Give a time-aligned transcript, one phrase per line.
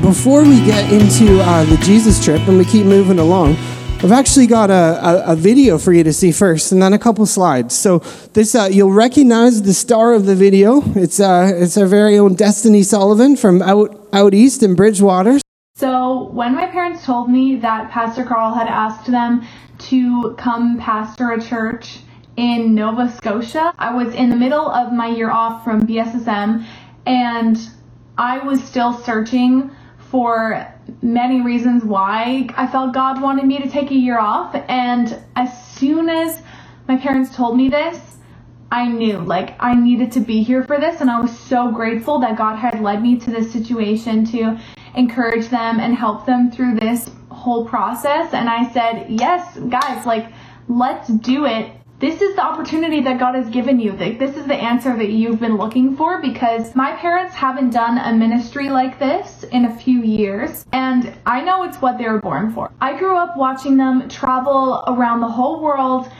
[0.00, 3.56] before we get into uh, the Jesus trip and we keep moving along,
[4.02, 6.98] I've actually got a, a, a, video for you to see first, and then a
[6.98, 7.76] couple slides.
[7.76, 7.98] So
[8.32, 10.80] this uh, you'll recognize the star of the video.
[10.96, 15.38] It's uh, it's our very own Destiny Sullivan from out out east in Bridgewater.
[15.76, 19.46] So when my parents told me that Pastor Carl had asked them
[19.90, 21.98] to come pastor a church
[22.36, 26.64] in Nova Scotia, I was in the middle of my year off from BSSM,
[27.04, 27.58] and
[28.16, 29.70] I was still searching
[30.10, 30.66] for
[31.02, 34.54] many reasons why I felt God wanted me to take a year off.
[34.68, 36.42] And as soon as
[36.88, 38.16] my parents told me this,
[38.72, 41.00] I knew like I needed to be here for this.
[41.00, 44.60] And I was so grateful that God had led me to this situation to
[44.96, 48.34] encourage them and help them through this whole process.
[48.34, 50.32] And I said, yes, guys, like,
[50.68, 53.92] let's do it this is the opportunity that God has given you.
[53.92, 58.16] This is the answer that you've been looking for because my parents haven't done a
[58.16, 62.54] ministry like this in a few years, and I know it's what they were born
[62.54, 62.72] for.
[62.80, 66.10] I grew up watching them travel around the whole world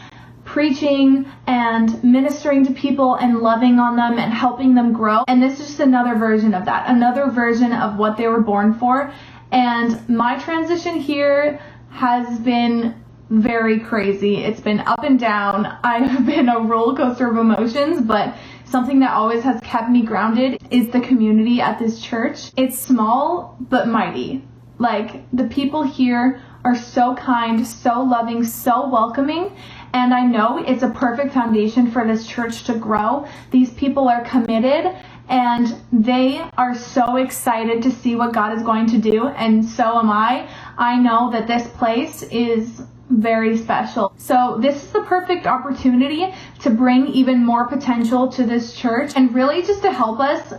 [0.45, 5.25] preaching and ministering to people and loving on them and helping them grow.
[5.28, 8.75] And this is just another version of that, another version of what they were born
[8.75, 9.14] for.
[9.51, 11.58] And my transition here
[11.91, 13.00] has been
[13.31, 14.39] very crazy.
[14.39, 15.67] It's been up and down.
[15.84, 20.61] I've been a roller coaster of emotions, but something that always has kept me grounded
[20.70, 22.51] is the community at this church.
[22.56, 24.45] It's small, but mighty.
[24.78, 29.57] Like, the people here are so kind, so loving, so welcoming.
[29.92, 33.27] And I know it's a perfect foundation for this church to grow.
[33.51, 34.97] These people are committed
[35.29, 39.29] and they are so excited to see what God is going to do.
[39.29, 40.48] And so am I.
[40.77, 44.13] I know that this place is very special.
[44.17, 49.35] So this is the perfect opportunity to bring even more potential to this church and
[49.35, 50.55] really just to help us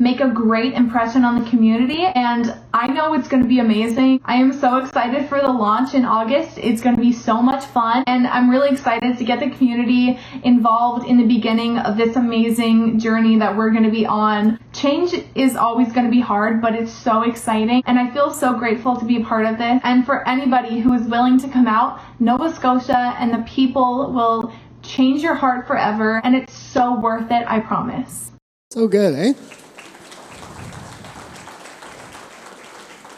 [0.00, 4.20] make a great impression on the community and I know it's going to be amazing.
[4.24, 6.56] I am so excited for the launch in August.
[6.56, 10.18] It's going to be so much fun and I'm really excited to get the community
[10.42, 14.58] involved in the beginning of this amazing journey that we're going to be on.
[14.72, 18.54] Change is always going to be hard, but it's so exciting and I feel so
[18.54, 19.82] grateful to be a part of this.
[19.84, 24.50] And for anybody who is willing to come out, Nova Scotia and the people will
[24.80, 28.32] change your heart forever and it's so worth it, I promise.
[28.72, 29.34] So good, eh?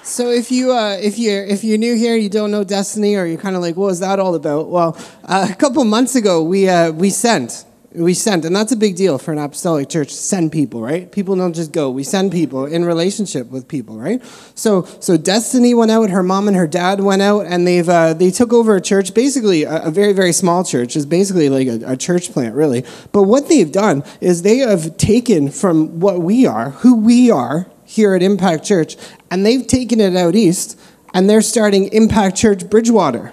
[0.04, 3.24] So if you uh, if you if you're new here, you don't know Destiny, or
[3.24, 4.68] you're kind of like, what was that all about?
[4.68, 7.64] Well, uh, a couple months ago, we uh, we sent
[7.94, 10.10] we sent, and that's a big deal for an apostolic church.
[10.10, 11.10] Send people, right?
[11.12, 11.88] People don't just go.
[11.88, 14.20] We send people in relationship with people, right?
[14.56, 16.10] So so Destiny went out.
[16.10, 19.14] Her mom and her dad went out, and they've uh, they took over a church,
[19.14, 20.96] basically a, a very very small church.
[20.96, 22.84] It's basically like a, a church plant, really.
[23.12, 27.68] But what they've done is they have taken from what we are, who we are
[27.92, 28.96] here at Impact Church,
[29.30, 30.78] and they've taken it out east,
[31.12, 33.32] and they're starting Impact Church Bridgewater.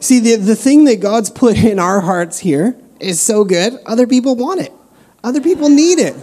[0.00, 4.06] See, the, the thing that God's put in our hearts here is so good, other
[4.06, 4.72] people want it.
[5.22, 6.16] Other people need it.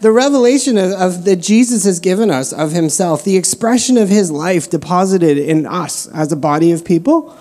[0.00, 4.30] The revelation of, of that Jesus has given us of himself, the expression of his
[4.30, 7.36] life deposited in us as a body of people,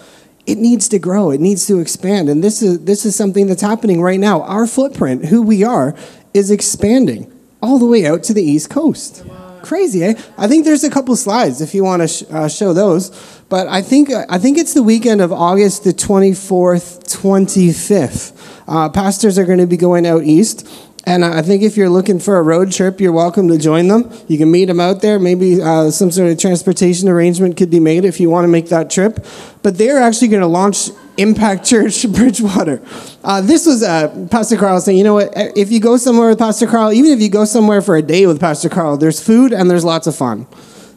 [0.46, 2.30] it needs to grow, it needs to expand.
[2.30, 4.42] And this is, this is something that's happening right now.
[4.44, 5.96] Our footprint, who we are,
[6.34, 9.24] is expanding all the way out to the East Coast.
[9.62, 10.14] Crazy, eh?
[10.38, 13.12] I think there's a couple slides if you want to sh- uh, show those.
[13.50, 18.62] But I think I think it's the weekend of August the 24th, 25th.
[18.68, 20.68] Uh, pastors are going to be going out east.
[21.06, 24.12] And I think if you're looking for a road trip, you're welcome to join them.
[24.28, 25.17] You can meet them out there.
[25.17, 28.70] Maybe uh, some sort of transportation arrangement could be made if you want to make
[28.70, 29.26] that trip.
[29.64, 30.90] But they're actually going to launch
[31.20, 32.82] Impact Church Bridgewater.
[33.24, 36.40] Uh, this was uh, Pastor Carl saying, you know what, if you go somewhere with
[36.40, 39.52] Pastor Carl, even if you go somewhere for a day with Pastor Carl, there's food
[39.52, 40.48] and there's lots of fun.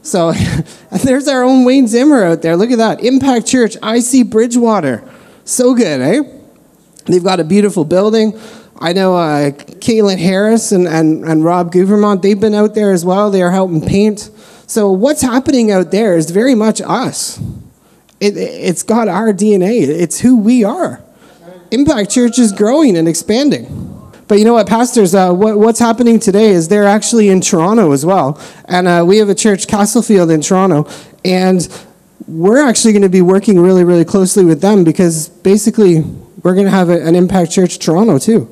[0.02, 0.32] So
[1.04, 2.56] there's our own Wayne Zimmer out there.
[2.56, 3.02] Look at that.
[3.04, 5.08] Impact Church, IC Bridgewater.
[5.44, 6.22] So good, eh?
[7.06, 8.38] They've got a beautiful building.
[8.78, 13.04] I know uh, Caitlin Harris and, and, and Rob Guvermont, they've been out there as
[13.04, 13.30] well.
[13.30, 14.30] They are helping paint.
[14.66, 17.40] So what's happening out there is very much us.
[18.22, 21.02] It, it's got our DNA, it's who we are.
[21.72, 24.12] Impact Church is growing and expanding.
[24.28, 27.90] But you know what, pastors, uh, what, what's happening today is they're actually in Toronto
[27.90, 28.40] as well.
[28.66, 30.88] And uh, we have a church, Castlefield, in Toronto.
[31.24, 31.68] And
[32.28, 36.02] we're actually going to be working really, really closely with them because basically
[36.44, 38.51] we're going to have a, an Impact Church Toronto too.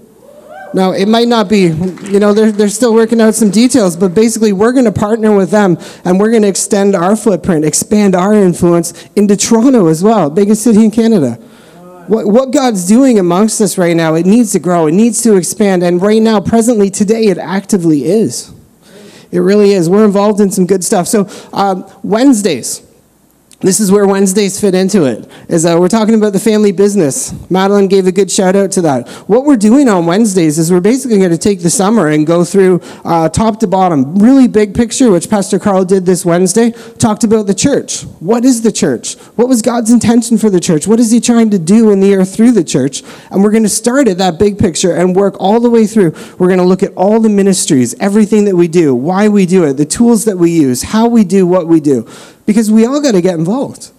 [0.73, 4.15] Now, it might not be, you know, they're, they're still working out some details, but
[4.15, 8.15] basically, we're going to partner with them and we're going to extend our footprint, expand
[8.15, 11.35] our influence into Toronto as well, biggest city in Canada.
[12.07, 15.37] What, what God's doing amongst us right now, it needs to grow, it needs to
[15.37, 18.53] expand, and right now, presently, today, it actively is.
[19.33, 19.89] It really is.
[19.89, 21.07] We're involved in some good stuff.
[21.07, 22.87] So, um, Wednesdays,
[23.61, 25.31] this is where Wednesdays fit into it.
[25.49, 27.35] Is uh, we're talking about the family business.
[27.51, 29.07] Madeline gave a good shout out to that.
[29.29, 32.43] What we're doing on Wednesdays is we're basically going to take the summer and go
[32.43, 36.71] through uh, top to bottom, really big picture, which Pastor Carl did this Wednesday.
[36.71, 38.05] Talked about the church.
[38.21, 39.17] What is the church?
[39.37, 40.87] What was God's intention for the church?
[40.87, 43.03] What is He trying to do in the earth through the church?
[43.31, 46.15] And we're going to start at that big picture and work all the way through.
[46.39, 49.65] We're going to look at all the ministries, everything that we do, why we do
[49.65, 52.09] it, the tools that we use, how we do what we do
[52.51, 53.93] because we all got to get involved.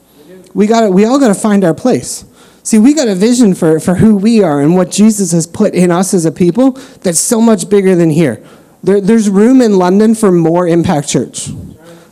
[0.54, 2.26] We got we all got to find our place.
[2.64, 5.74] See, we got a vision for, for who we are and what Jesus has put
[5.74, 6.72] in us as a people
[7.02, 8.46] that's so much bigger than here.
[8.84, 11.50] There, there's room in London for more Impact Church.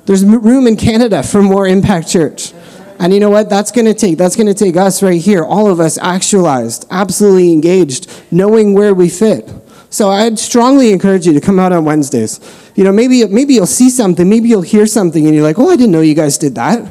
[0.06, 2.53] There's room in Canada for more Impact Church.
[3.00, 3.50] And you know what?
[3.50, 6.88] That's going to take that's going to take us right here, all of us actualized,
[6.89, 9.51] absolutely engaged, knowing where we fit.
[9.89, 12.39] So I'd strongly encourage you to come out on Wednesdays.
[12.75, 15.69] You know, maybe maybe you'll see something, maybe you'll hear something, and you're like, "Oh,
[15.69, 16.88] I didn't know you guys did that,"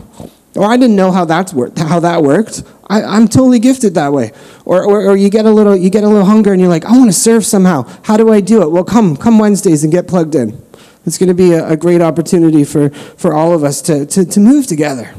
[0.56, 4.32] or "I didn't know how that's how that worked." I, am totally gifted that way.
[4.64, 6.84] Or, or, or, you get a little you get a little hunger, and you're like,
[6.84, 7.84] "I want to serve somehow.
[8.02, 10.60] How do I do it?" Well, come come Wednesdays and get plugged in.
[11.06, 14.24] It's going to be a, a great opportunity for for all of us to, to
[14.24, 15.14] to move together.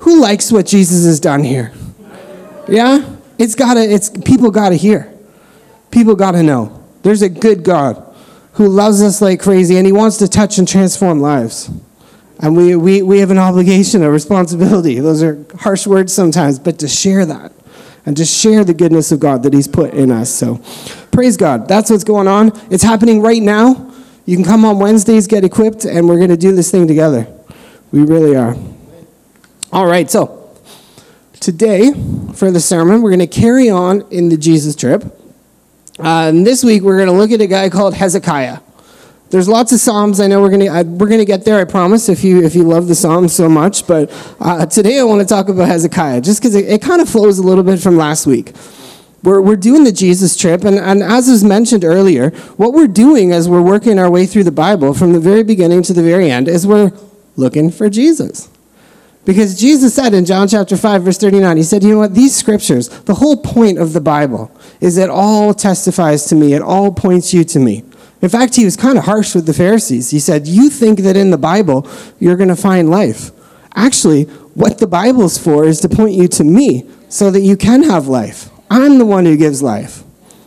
[0.00, 1.72] Who likes what Jesus has done here?
[2.68, 3.80] Yeah, it's gotta.
[3.80, 5.12] It's people gotta hear.
[5.90, 6.81] People gotta know.
[7.02, 8.02] There's a good God
[8.54, 11.70] who loves us like crazy and he wants to touch and transform lives.
[12.38, 14.98] And we, we, we have an obligation, a responsibility.
[14.98, 17.52] Those are harsh words sometimes, but to share that
[18.04, 20.30] and to share the goodness of God that he's put in us.
[20.30, 20.60] So
[21.12, 21.68] praise God.
[21.68, 22.50] That's what's going on.
[22.70, 23.92] It's happening right now.
[24.26, 27.26] You can come on Wednesdays, get equipped, and we're going to do this thing together.
[27.90, 28.56] We really are.
[29.72, 30.56] All right, so
[31.40, 31.92] today
[32.34, 35.04] for the sermon, we're going to carry on in the Jesus trip.
[35.98, 38.60] Uh, and this week we're going to look at a guy called Hezekiah.
[39.30, 40.20] There's lots of psalms.
[40.20, 41.58] I know we're going to we're going to get there.
[41.58, 42.10] I promise.
[42.10, 44.10] If you if you love the psalms so much, but
[44.40, 47.38] uh, today I want to talk about Hezekiah, just because it, it kind of flows
[47.38, 48.52] a little bit from last week.
[49.22, 53.32] We're, we're doing the Jesus trip, and, and as was mentioned earlier, what we're doing
[53.32, 56.30] as we're working our way through the Bible from the very beginning to the very
[56.30, 56.90] end is we're
[57.36, 58.50] looking for Jesus.
[59.24, 62.14] Because Jesus said in John chapter 5, verse 39, He said, You know what?
[62.14, 66.62] These scriptures, the whole point of the Bible is it all testifies to me, it
[66.62, 67.84] all points you to me.
[68.20, 70.10] In fact, He was kind of harsh with the Pharisees.
[70.10, 71.88] He said, You think that in the Bible
[72.18, 73.30] you're going to find life.
[73.74, 74.24] Actually,
[74.54, 78.08] what the Bible's for is to point you to me so that you can have
[78.08, 78.50] life.
[78.70, 80.02] I'm the one who gives life.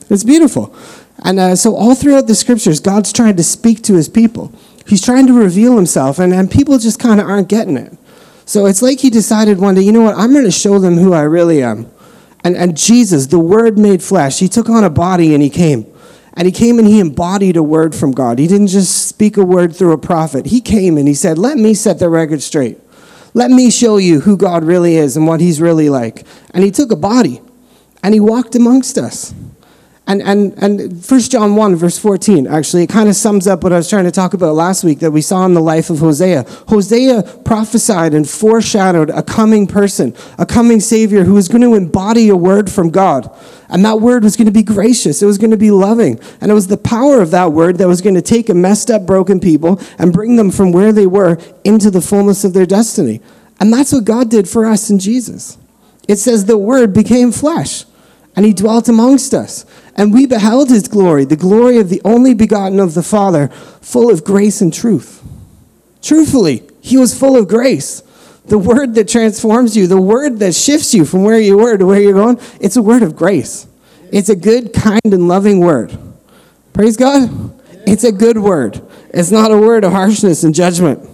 [0.10, 0.76] It's beautiful.
[1.24, 4.52] And uh, so, all throughout the scriptures, God's trying to speak to his people.
[4.86, 7.98] He's trying to reveal himself, and, and people just kind of aren't getting it.
[8.46, 10.98] So it's like he decided one day, you know what, I'm going to show them
[10.98, 11.92] who I really am.
[12.44, 15.86] And, and Jesus, the Word made flesh, he took on a body and he came.
[16.38, 18.40] And he came and he embodied a word from God.
[18.40, 20.48] He didn't just speak a word through a prophet.
[20.48, 22.78] He came and he said, Let me set the record straight.
[23.34, 26.26] Let me show you who God really is and what he's really like.
[26.54, 27.42] And he took a body
[28.04, 29.34] and he walked amongst us.
[30.08, 33.74] And, and, and 1 John 1, verse 14, actually, it kind of sums up what
[33.74, 35.98] I was trying to talk about last week that we saw in the life of
[35.98, 36.46] Hosea.
[36.68, 42.30] Hosea prophesied and foreshadowed a coming person, a coming Savior who was going to embody
[42.30, 43.36] a word from God.
[43.68, 46.20] And that word was going to be gracious, it was going to be loving.
[46.40, 48.92] And it was the power of that word that was going to take a messed
[48.92, 52.68] up, broken people and bring them from where they were into the fullness of their
[52.68, 53.22] destiny.
[53.60, 55.58] And that's what God did for us in Jesus.
[56.08, 57.86] It says the word became flesh
[58.36, 59.66] and he dwelt amongst us.
[59.96, 63.48] And we beheld his glory, the glory of the only begotten of the Father,
[63.82, 65.24] full of grace and truth.
[66.02, 68.02] Truthfully, he was full of grace.
[68.46, 71.86] The word that transforms you, the word that shifts you from where you were to
[71.86, 73.68] where you're going, it's a word of grace.
[74.12, 75.98] It's a good, kind, and loving word.
[76.74, 77.54] Praise God.
[77.88, 78.82] It's a good word.
[79.10, 81.10] It's not a word of harshness and judgment.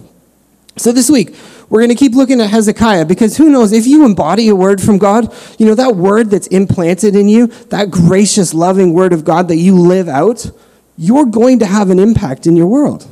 [0.76, 1.34] So this week,
[1.72, 4.78] we're going to keep looking at Hezekiah because who knows, if you embody a word
[4.78, 9.24] from God, you know, that word that's implanted in you, that gracious, loving word of
[9.24, 10.50] God that you live out,
[10.98, 13.08] you're going to have an impact in your world.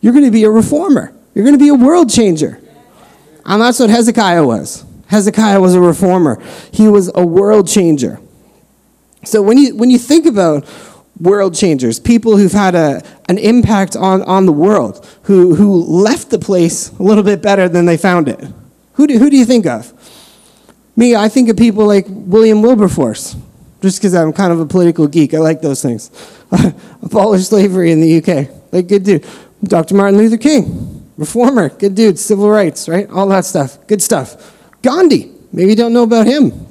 [0.00, 2.60] You're going to be a reformer, you're going to be a world changer.
[3.44, 4.84] And that's what Hezekiah was.
[5.08, 6.40] Hezekiah was a reformer,
[6.72, 8.20] he was a world changer.
[9.24, 10.64] So when you, when you think about
[11.20, 16.30] world changers, people who've had a, an impact on, on the world, who, who left
[16.30, 18.40] the place a little bit better than they found it.
[18.94, 19.92] Who do, who do you think of?
[20.96, 23.36] Me, I think of people like William Wilberforce,
[23.80, 25.34] just because I'm kind of a political geek.
[25.34, 26.10] I like those things.
[27.02, 28.50] Abolish slavery in the UK.
[28.72, 29.26] Like, good dude.
[29.62, 29.94] Dr.
[29.94, 33.08] Martin Luther King, reformer, good dude, civil rights, right?
[33.10, 33.78] All that stuff.
[33.86, 34.56] Good stuff.
[34.82, 36.66] Gandhi, maybe you don't know about him,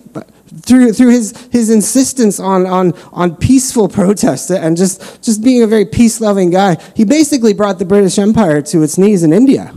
[0.62, 5.68] through, through his, his insistence on, on, on peaceful protest and just, just being a
[5.68, 9.74] very peace loving guy, he basically brought the British Empire to its knees in India.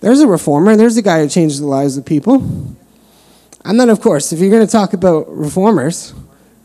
[0.00, 2.36] There's a reformer, there's a guy who changed the lives of people.
[3.64, 6.14] And then, of course, if you're going to talk about reformers,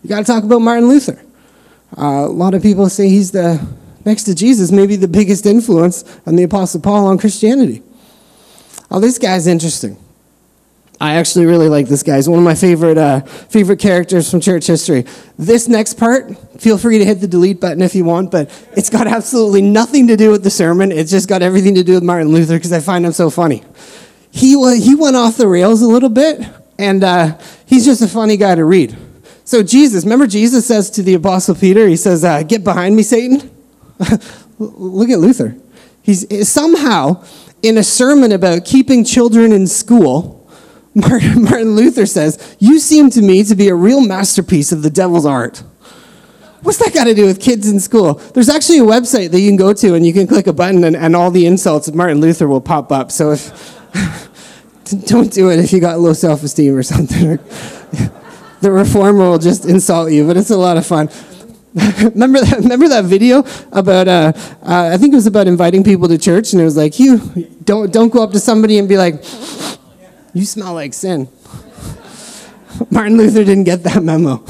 [0.03, 1.21] you got to talk about Martin Luther.
[1.97, 3.65] Uh, a lot of people say he's the,
[4.05, 7.81] next to Jesus, maybe the biggest influence on the Apostle Paul on Christianity.
[8.91, 9.97] Oh, this guy's interesting.
[11.03, 12.15] I actually really like this guy.
[12.15, 15.03] He's one of my favorite uh, favorite characters from church history.
[15.37, 18.89] This next part, feel free to hit the delete button if you want, but it's
[18.89, 20.93] got absolutely nothing to do with the sermon.
[20.93, 23.65] It's just got everything to do with Martin Luther because I find him so funny.
[24.31, 26.39] He he went off the rails a little bit,
[26.79, 28.95] and uh, he's just a funny guy to read.
[29.43, 33.03] So Jesus, remember Jesus says to the apostle Peter, he says, uh, "Get behind me,
[33.03, 33.51] Satan."
[34.57, 35.57] Look at Luther.
[36.01, 37.25] He's somehow
[37.61, 40.39] in a sermon about keeping children in school.
[40.95, 45.25] Martin Luther says, You seem to me to be a real masterpiece of the devil's
[45.25, 45.63] art.
[46.61, 48.13] What's that got to do with kids in school?
[48.13, 50.83] There's actually a website that you can go to and you can click a button
[50.83, 53.11] and, and all the insults of Martin Luther will pop up.
[53.11, 53.51] So if
[55.07, 57.37] don't do it if you got low self esteem or something.
[58.61, 61.09] the reformer will just insult you, but it's a lot of fun.
[61.73, 62.59] remember that?
[62.59, 64.07] Remember that video about?
[64.07, 64.31] Uh,
[64.61, 67.17] uh, I think it was about inviting people to church, and it was like, "You
[67.63, 69.23] don't don't go up to somebody and be like,
[70.33, 71.27] you smell like sin."
[72.89, 74.43] Martin Luther didn't get that memo.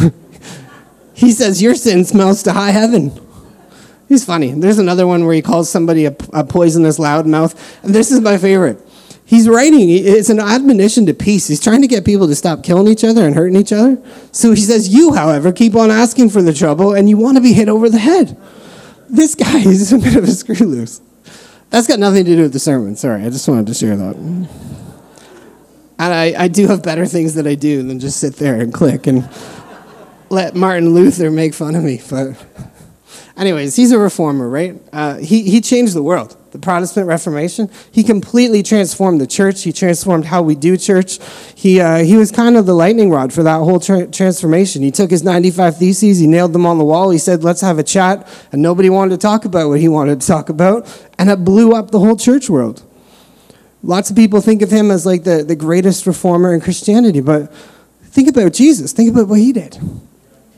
[1.14, 3.12] he says your sin smells to high heaven.
[4.08, 4.52] He's funny.
[4.52, 8.38] There's another one where he calls somebody a, a poisonous loudmouth, and this is my
[8.38, 8.80] favorite.
[9.26, 11.48] He's writing, it's an admonition to peace.
[11.48, 13.98] He's trying to get people to stop killing each other and hurting each other.
[14.32, 17.42] So he says, You, however, keep on asking for the trouble and you want to
[17.42, 18.38] be hit over the head.
[19.10, 21.02] This guy is a bit of a screw loose.
[21.70, 22.96] That's got nothing to do with the sermon.
[22.96, 24.48] Sorry, I just wanted to share that.
[26.04, 28.74] And I, I do have better things that I do than just sit there and
[28.74, 29.30] click and
[30.30, 32.02] let Martin Luther make fun of me.
[32.10, 32.46] But,
[33.38, 34.82] anyways, he's a reformer, right?
[34.92, 37.70] Uh, he, he changed the world the Protestant Reformation.
[37.92, 39.64] He completely transformed the church.
[39.64, 41.20] He transformed how we do church.
[41.56, 44.84] He, uh, he was kind of the lightning rod for that whole tra- transformation.
[44.84, 47.10] He took his 95 theses, he nailed them on the wall.
[47.10, 48.28] He said, let's have a chat.
[48.52, 50.86] And nobody wanted to talk about what he wanted to talk about.
[51.18, 52.84] And it blew up the whole church world.
[53.84, 57.54] Lots of people think of him as like the, the greatest reformer in Christianity, but
[58.06, 58.94] think about Jesus.
[58.94, 59.78] Think about what he did.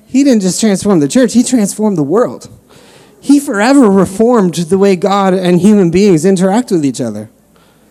[0.06, 2.50] He didn't just transform the church, he transformed the world
[3.26, 7.28] he forever reformed the way God and human beings interact with each other.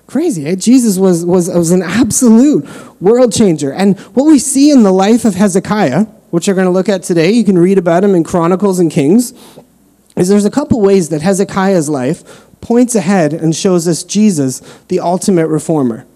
[0.07, 0.55] Crazy, eh?
[0.55, 2.65] Jesus was, was, was an absolute
[3.03, 3.73] world changer.
[3.73, 7.03] And what we see in the life of Hezekiah, which we're going to look at
[7.03, 9.33] today, you can read about him in Chronicles and Kings,
[10.15, 14.99] is there's a couple ways that Hezekiah's life points ahead and shows us Jesus, the
[14.99, 16.07] ultimate reformer.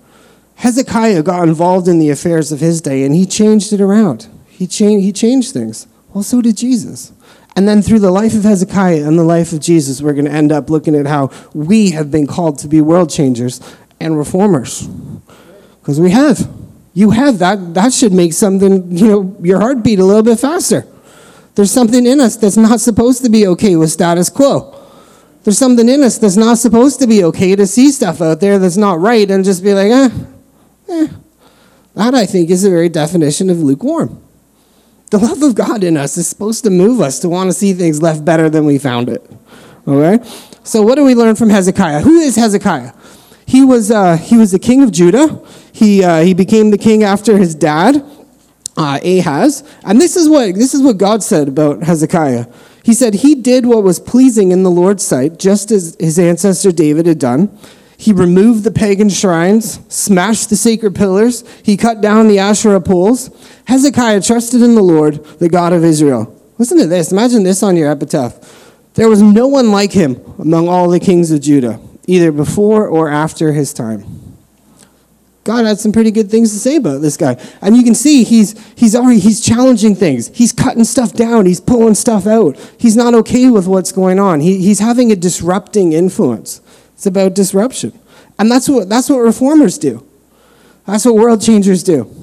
[0.57, 4.27] Hezekiah got involved in the affairs of his day and he changed it around.
[4.49, 5.87] He, changed, he changed things.
[6.13, 7.13] Well, so did Jesus.
[7.55, 10.33] And then through the life of Hezekiah and the life of Jesus, we're going to
[10.33, 13.61] end up looking at how we have been called to be world changers
[14.01, 14.89] and reformers.
[15.81, 16.49] Because we have.
[16.95, 17.75] You have that.
[17.75, 20.87] That should make something, you know, your heart beat a little bit faster.
[21.57, 24.78] There's something in us that's not supposed to be okay with status quo.
[25.49, 28.59] There's something in us that's not supposed to be okay to see stuff out there
[28.59, 30.11] that's not right and just be like, eh,
[30.91, 31.09] eh.
[31.95, 34.23] That, I think, is the very definition of lukewarm.
[35.11, 37.73] The love of God in us is supposed to move us to want to see
[37.73, 39.27] things left better than we found it.
[39.87, 40.23] Okay?
[40.65, 42.03] So, what do we learn from Hezekiah?
[42.03, 42.93] Who is Hezekiah?
[43.47, 45.43] He was, uh, he was the king of Judah.
[45.73, 48.05] He, uh, he became the king after his dad,
[48.77, 49.65] uh, Ahaz.
[49.83, 52.45] And this is, what, this is what God said about Hezekiah.
[52.83, 56.73] He said, He did what was pleasing in the Lord's sight, just as his ancestor
[56.73, 57.57] David had done.
[57.97, 63.29] He removed the pagan shrines, smashed the sacred pillars, he cut down the Asherah poles.
[63.67, 66.35] Hezekiah trusted in the Lord, the God of Israel.
[66.59, 67.11] Listen to this.
[67.11, 68.35] Imagine this on your epitaph.
[68.95, 73.09] There was no one like him among all the kings of Judah, either before or
[73.09, 74.18] after his time.
[75.49, 77.43] God had some pretty good things to say about this guy.
[77.63, 80.29] And you can see he's, he's already he's challenging things.
[80.29, 81.47] He's cutting stuff down.
[81.47, 82.59] He's pulling stuff out.
[82.77, 84.41] He's not okay with what's going on.
[84.41, 86.61] He, he's having a disrupting influence.
[86.93, 87.99] It's about disruption.
[88.39, 90.07] And that's what, that's what reformers do.
[90.85, 92.15] That's what world changers do.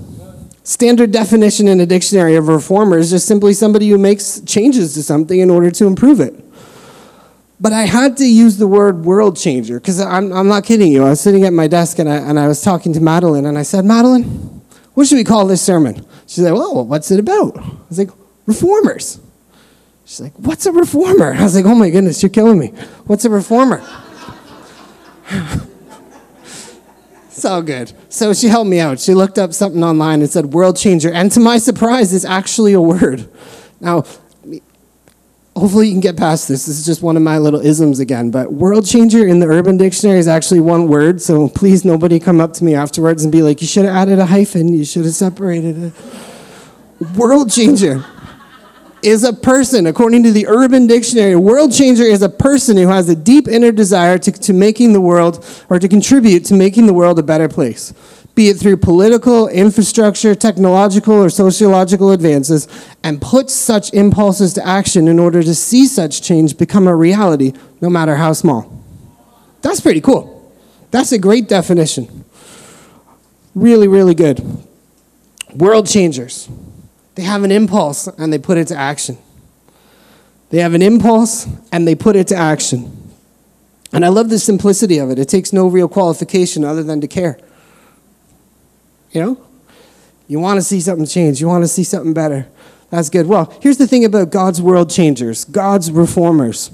[0.63, 5.01] Standard definition in a dictionary of reformer is just simply somebody who makes changes to
[5.01, 6.45] something in order to improve it.
[7.60, 11.06] But I had to use the word world changer because I'm, I'm not kidding you.
[11.06, 13.58] I was sitting at my desk and I, and I was talking to Madeline and
[13.58, 14.24] I said, Madeline,
[14.94, 16.06] what should we call this sermon?
[16.28, 17.58] She's like, well, what's it about?
[17.58, 18.10] I was like,
[18.46, 19.20] reformers.
[20.06, 21.34] She's like, what's a reformer?
[21.34, 22.68] I was like, oh my goodness, you're killing me.
[23.06, 23.82] What's a reformer?
[27.26, 27.94] it's all good.
[28.10, 29.00] So she helped me out.
[29.00, 31.12] She looked up something online and said world changer.
[31.12, 33.28] And to my surprise, it's actually a word.
[33.80, 34.04] Now,
[35.56, 36.66] hopefully you can get past this.
[36.66, 38.30] This is just one of my little isms again.
[38.30, 41.22] But world changer in the Urban Dictionary is actually one word.
[41.22, 44.20] So please, nobody come up to me afterwards and be like, you should have added
[44.20, 44.74] a hyphen.
[44.74, 45.94] You should have separated it.
[47.16, 48.04] World changer
[49.06, 52.88] is a person, according to the Urban Dictionary, a world changer is a person who
[52.88, 56.88] has a deep inner desire to, to making the world or to contribute to making
[56.88, 57.94] the world a better place,
[58.36, 62.68] be it through political, infrastructure, technological, or sociological advances,
[63.01, 67.54] and put such impulses to action in order to see such change become a reality,
[67.80, 68.84] no matter how small.
[69.62, 70.54] That's pretty cool.
[70.92, 72.25] That's a great definition.
[73.56, 74.46] Really, really good.
[75.54, 76.50] World changers.
[77.15, 79.18] They have an impulse and they put it to action.
[80.50, 82.92] They have an impulse and they put it to action.
[83.94, 85.20] And I love the simplicity of it.
[85.20, 87.39] It takes no real qualification other than to care.
[89.15, 89.41] You know?
[90.27, 92.48] You want to see something change, you want to see something better.
[92.89, 93.27] That's good.
[93.27, 96.72] Well, here's the thing about God's world changers, God's reformers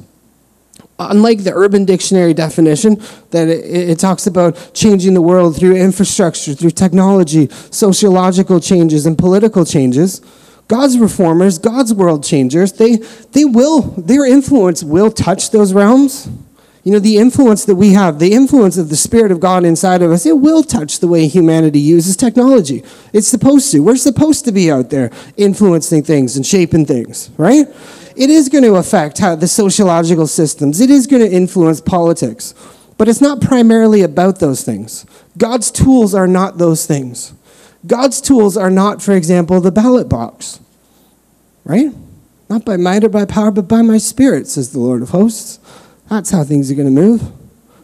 [1.00, 6.54] unlike the urban dictionary definition that it, it, talks about changing the world through infrastructure
[6.54, 10.22] through technology sociological changes and political changes
[10.68, 12.98] god's reformers god's world changers they,
[13.32, 16.30] they will their influence will touch those realms
[16.84, 20.02] you know the influence that we have the influence of the spirit of god inside
[20.02, 22.84] of us it will touch the way humanity uses technology
[23.14, 27.68] it's supposed to we're supposed to be out there influencing things and shaping things right
[28.16, 32.54] it is going to affect how the sociological systems, it is going to influence politics.
[32.98, 35.06] But it's not primarily about those things.
[35.38, 37.34] God's tools are not those things.
[37.88, 40.60] God's tools are not, for example, the ballot box.
[41.64, 41.92] Right?
[42.50, 45.60] Not by might or by power, but by my spirit, says the Lord of hosts.
[46.12, 47.32] That's how things are going to move.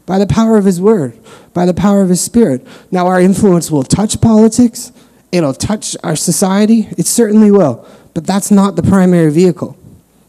[0.05, 1.17] By the power of his word,
[1.53, 2.67] by the power of his spirit.
[2.91, 4.91] Now, our influence will touch politics,
[5.31, 6.89] it'll touch our society.
[6.97, 7.87] It certainly will.
[8.13, 9.77] But that's not the primary vehicle.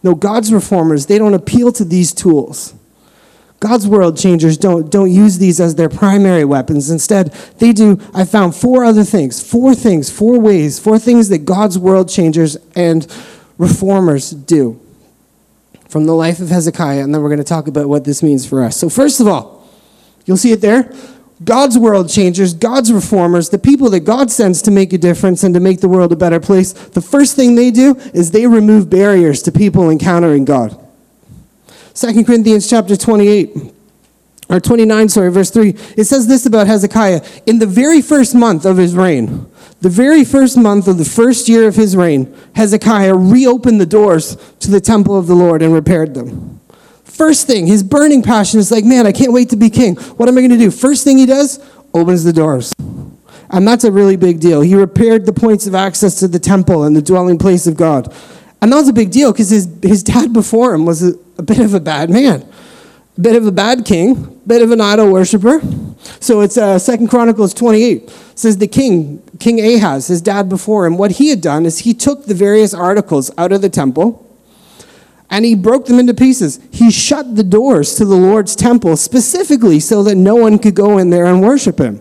[0.05, 2.73] No, God's reformers, they don't appeal to these tools.
[3.59, 6.91] God's world changers don't, don't use these as their primary weapons.
[6.91, 11.45] Instead, they do, I found four other things, four things, four ways, four things that
[11.45, 13.05] God's world changers and
[13.59, 14.81] reformers do
[15.89, 18.47] from the life of Hezekiah, and then we're going to talk about what this means
[18.47, 18.77] for us.
[18.77, 19.67] So, first of all,
[20.27, 20.93] you'll see it there.
[21.45, 25.55] God's world changers, God's reformers, the people that God sends to make a difference and
[25.55, 28.91] to make the world a better place, the first thing they do is they remove
[28.91, 30.77] barriers to people encountering God.
[31.95, 33.75] 2 Corinthians chapter 28
[34.49, 38.65] or 29 sorry verse 3 it says this about Hezekiah in the very first month
[38.65, 39.47] of his reign
[39.81, 44.37] the very first month of the first year of his reign Hezekiah reopened the doors
[44.61, 46.59] to the temple of the Lord and repaired them
[47.19, 49.97] First thing, his burning passion is like, man, I can't wait to be king.
[49.97, 50.71] What am I going to do?
[50.71, 51.59] First thing he does,
[51.93, 52.73] opens the doors.
[53.51, 54.61] And that's a really big deal.
[54.61, 58.15] He repaired the points of access to the temple and the dwelling place of God.
[58.63, 61.43] And that was a big deal because his, his dad before him was a, a
[61.43, 62.49] bit of a bad man,
[63.17, 65.61] a bit of a bad king, a bit of an idol worshiper.
[66.21, 68.03] So it's uh, Second Chronicles 28.
[68.03, 71.81] It says the king, King Ahaz, his dad before him, what he had done is
[71.81, 74.25] he took the various articles out of the temple
[75.31, 76.59] and he broke them into pieces.
[76.73, 80.99] He shut the doors to the Lord's temple specifically so that no one could go
[80.99, 82.01] in there and worship him.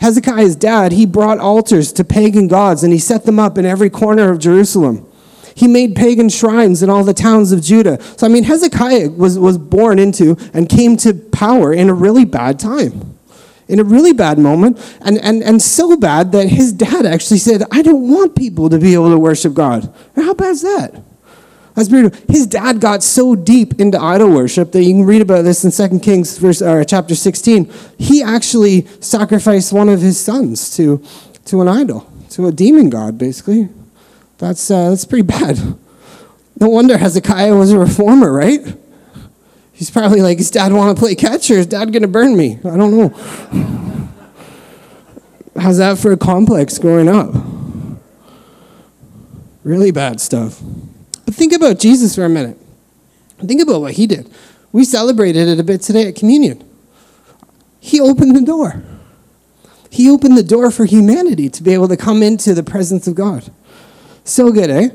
[0.00, 3.88] Hezekiah's dad, he brought altars to pagan gods and he set them up in every
[3.88, 5.06] corner of Jerusalem.
[5.54, 8.02] He made pagan shrines in all the towns of Judah.
[8.18, 12.24] So, I mean, Hezekiah was, was born into and came to power in a really
[12.24, 13.13] bad time,
[13.68, 17.62] in a really bad moment, and, and, and so bad that his dad actually said,
[17.70, 19.92] I don't want people to be able to worship God.
[20.16, 21.02] How bad is that?
[21.74, 22.20] That's beautiful.
[22.32, 25.90] His dad got so deep into idol worship that you can read about this in
[25.90, 27.70] 2 Kings verse, uh, chapter 16.
[27.98, 31.02] He actually sacrificed one of his sons to,
[31.46, 33.68] to an idol, to a demon god, basically.
[34.38, 35.58] That's, uh, that's pretty bad.
[36.60, 38.60] No wonder Hezekiah was a reformer, right?
[39.74, 42.36] He's probably like, his dad want to play catch or is dad going to burn
[42.36, 42.58] me?
[42.64, 43.08] I don't know.
[45.60, 47.34] How's that for a complex growing up?
[49.64, 50.62] Really bad stuff.
[51.24, 52.56] But think about Jesus for a minute.
[53.38, 54.30] Think about what he did.
[54.70, 56.62] We celebrated it a bit today at communion.
[57.80, 58.82] He opened the door.
[59.90, 63.14] He opened the door for humanity to be able to come into the presence of
[63.14, 63.50] God.
[64.24, 64.88] So good, eh?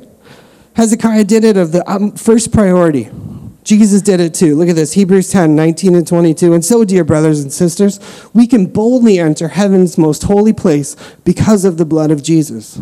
[0.75, 3.09] Hezekiah did it of the um, first priority.
[3.63, 4.55] Jesus did it too.
[4.55, 6.53] Look at this Hebrews 10 19 and 22.
[6.53, 7.99] And so, dear brothers and sisters,
[8.33, 12.79] we can boldly enter heaven's most holy place because of the blood of Jesus.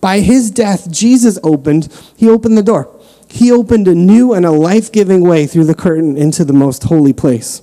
[0.00, 2.94] By his death, Jesus opened, he opened the door.
[3.28, 6.84] He opened a new and a life giving way through the curtain into the most
[6.84, 7.60] holy place.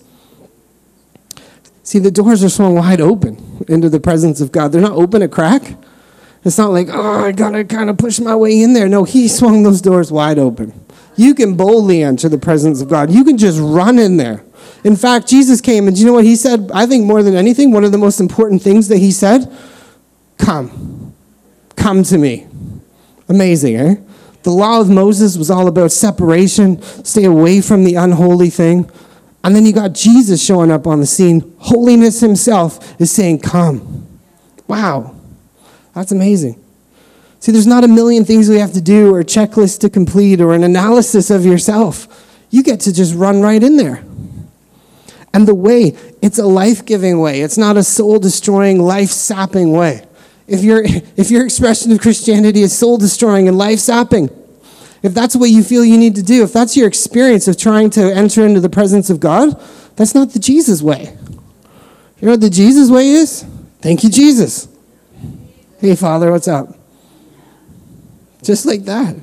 [1.84, 4.72] See, the doors are swung wide open into the presence of God.
[4.72, 5.76] They're not open a crack.
[6.44, 8.88] It's not like, oh, I gotta kind of push my way in there.
[8.88, 10.85] No, he swung those doors wide open.
[11.15, 13.12] You can boldly enter the presence of God.
[13.12, 14.43] You can just run in there.
[14.84, 16.69] In fact, Jesus came, and you know what he said?
[16.73, 19.51] I think more than anything, one of the most important things that he said
[20.38, 21.13] come.
[21.75, 22.47] Come to me.
[23.30, 23.95] Amazing, eh?
[24.43, 28.89] The law of Moses was all about separation, stay away from the unholy thing.
[29.43, 31.56] And then you got Jesus showing up on the scene.
[31.60, 34.08] Holiness himself is saying, Come.
[34.67, 35.15] Wow.
[35.93, 36.63] That's amazing.
[37.46, 40.42] See, there's not a million things we have to do or a checklist to complete
[40.42, 42.08] or an analysis of yourself.
[42.50, 44.04] You get to just run right in there.
[45.32, 49.74] And the way, it's a life giving way, it's not a soul destroying, life sapping
[49.74, 50.08] way.
[50.48, 50.82] If, your
[51.18, 54.32] if your expression of Christianity is soul destroying and life sapping,
[55.04, 57.92] if that's what you feel you need to do, if that's your experience of trying
[57.92, 59.62] to enter into the presence of God,
[59.98, 61.16] that's not the Jesus way.
[62.20, 63.46] You know what the Jesus way is?
[63.82, 64.68] Thank you, Jesus.
[65.78, 66.76] Hey, Father, what's up?
[68.46, 69.16] Just like that.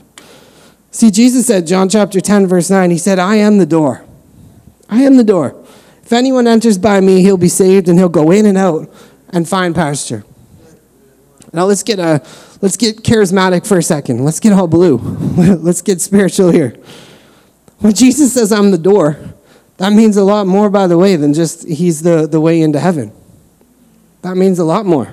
[0.91, 4.05] See, Jesus said, John chapter 10, verse 9, He said, I am the door.
[4.89, 5.57] I am the door.
[6.03, 8.93] If anyone enters by me, he'll be saved and he'll go in and out
[9.31, 10.25] and find pasture.
[11.55, 12.23] Now let's get a
[12.61, 14.25] let's get charismatic for a second.
[14.25, 14.97] Let's get all blue.
[15.37, 16.77] let's get spiritual here.
[17.79, 19.19] When Jesus says I'm the door,
[19.79, 22.79] that means a lot more by the way than just he's the, the way into
[22.79, 23.13] heaven.
[24.23, 25.13] That means a lot more.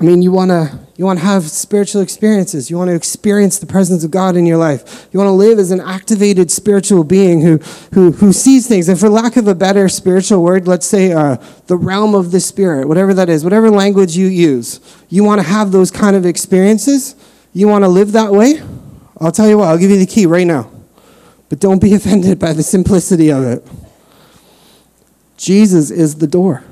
[0.00, 2.70] I mean, you want to you want to have spiritual experiences.
[2.70, 5.08] You want to experience the presence of God in your life.
[5.12, 7.58] You want to live as an activated spiritual being who
[7.92, 8.88] who who sees things.
[8.88, 11.36] And for lack of a better spiritual word, let's say uh,
[11.66, 14.80] the realm of the spirit, whatever that is, whatever language you use.
[15.10, 17.14] You want to have those kind of experiences.
[17.52, 18.62] You want to live that way.
[19.18, 19.68] I'll tell you what.
[19.68, 20.70] I'll give you the key right now.
[21.50, 23.68] But don't be offended by the simplicity of it.
[25.36, 26.64] Jesus is the door.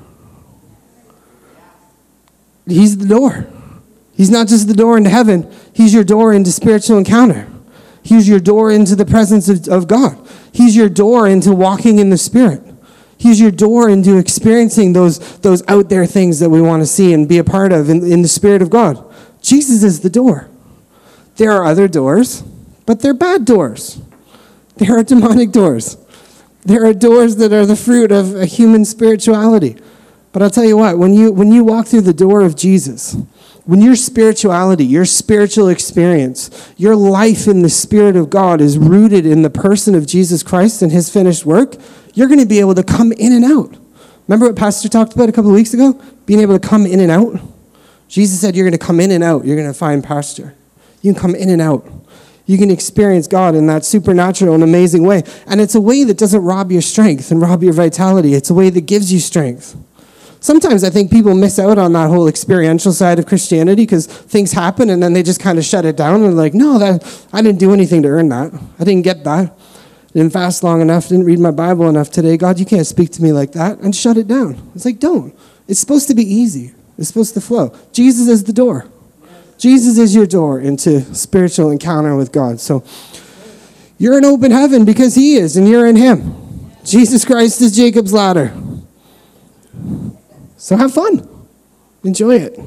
[2.71, 3.47] He's the door.
[4.15, 7.47] He's not just the door into heaven, He's your door into spiritual encounter.
[8.01, 10.17] He's your door into the presence of, of God.
[10.51, 12.63] He's your door into walking in the Spirit.
[13.17, 17.13] He's your door into experiencing those, those out there things that we want to see
[17.13, 19.03] and be a part of in, in the Spirit of God.
[19.41, 20.49] Jesus is the door.
[21.35, 22.41] There are other doors,
[22.85, 24.01] but they're bad doors.
[24.77, 25.97] There are demonic doors.
[26.63, 29.77] There are doors that are the fruit of a human spirituality.
[30.31, 33.17] But I'll tell you what, when you, when you walk through the door of Jesus,
[33.65, 39.25] when your spirituality, your spiritual experience, your life in the Spirit of God is rooted
[39.25, 41.75] in the person of Jesus Christ and his finished work,
[42.13, 43.75] you're going to be able to come in and out.
[44.27, 45.99] Remember what Pastor talked about a couple weeks ago?
[46.25, 47.39] Being able to come in and out?
[48.07, 49.45] Jesus said, You're going to come in and out.
[49.45, 50.55] You're going to find pasture.
[51.01, 51.87] You can come in and out.
[52.45, 55.23] You can experience God in that supernatural and amazing way.
[55.45, 58.55] And it's a way that doesn't rob your strength and rob your vitality, it's a
[58.55, 59.77] way that gives you strength.
[60.41, 64.53] Sometimes I think people miss out on that whole experiential side of Christianity because things
[64.53, 67.41] happen and then they just kind of shut it down and like, no, that I
[67.41, 68.53] didn't do anything to earn that.
[68.79, 69.57] I didn't get that.
[70.13, 72.37] Didn't fast long enough, didn't read my Bible enough today.
[72.37, 73.79] God, you can't speak to me like that.
[73.79, 74.71] And shut it down.
[74.73, 75.35] It's like, don't.
[75.67, 76.73] It's supposed to be easy.
[76.97, 77.77] It's supposed to flow.
[77.91, 78.87] Jesus is the door.
[79.57, 82.59] Jesus is your door into spiritual encounter with God.
[82.59, 82.83] So
[83.97, 86.71] you're in open heaven because He is, and you're in Him.
[86.85, 88.53] Jesus Christ is Jacob's ladder.
[90.59, 91.27] So have fun,
[92.03, 92.59] enjoy it.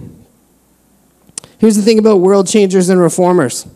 [1.59, 3.67] Here's the thing about world changers and reformers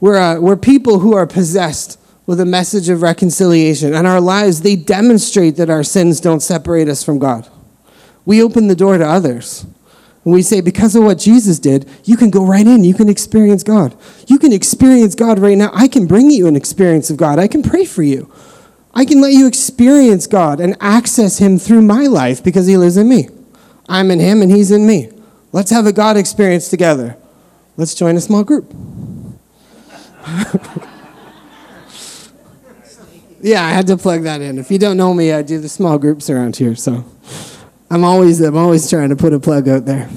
[0.00, 4.62] we're, uh, we're people who are possessed with a message of reconciliation, and our lives,
[4.62, 7.48] they demonstrate that our sins don't separate us from God.
[8.24, 9.64] We open the door to others.
[10.24, 12.82] And we say, because of what Jesus did, you can go right in.
[12.82, 13.96] You can experience God.
[14.26, 15.70] You can experience God right now.
[15.72, 17.38] I can bring you an experience of God.
[17.38, 18.32] I can pray for you.
[18.96, 22.96] I can let you experience God and access Him through my life because He lives
[22.96, 23.28] in me.
[23.90, 25.10] I'm in Him and He's in me.
[25.52, 27.18] Let's have a God experience together.
[27.76, 28.72] Let's join a small group.
[33.42, 34.58] yeah, I had to plug that in.
[34.58, 37.04] If you don't know me, I do the small groups around here, so
[37.90, 40.08] I'm always I'm always trying to put a plug out there.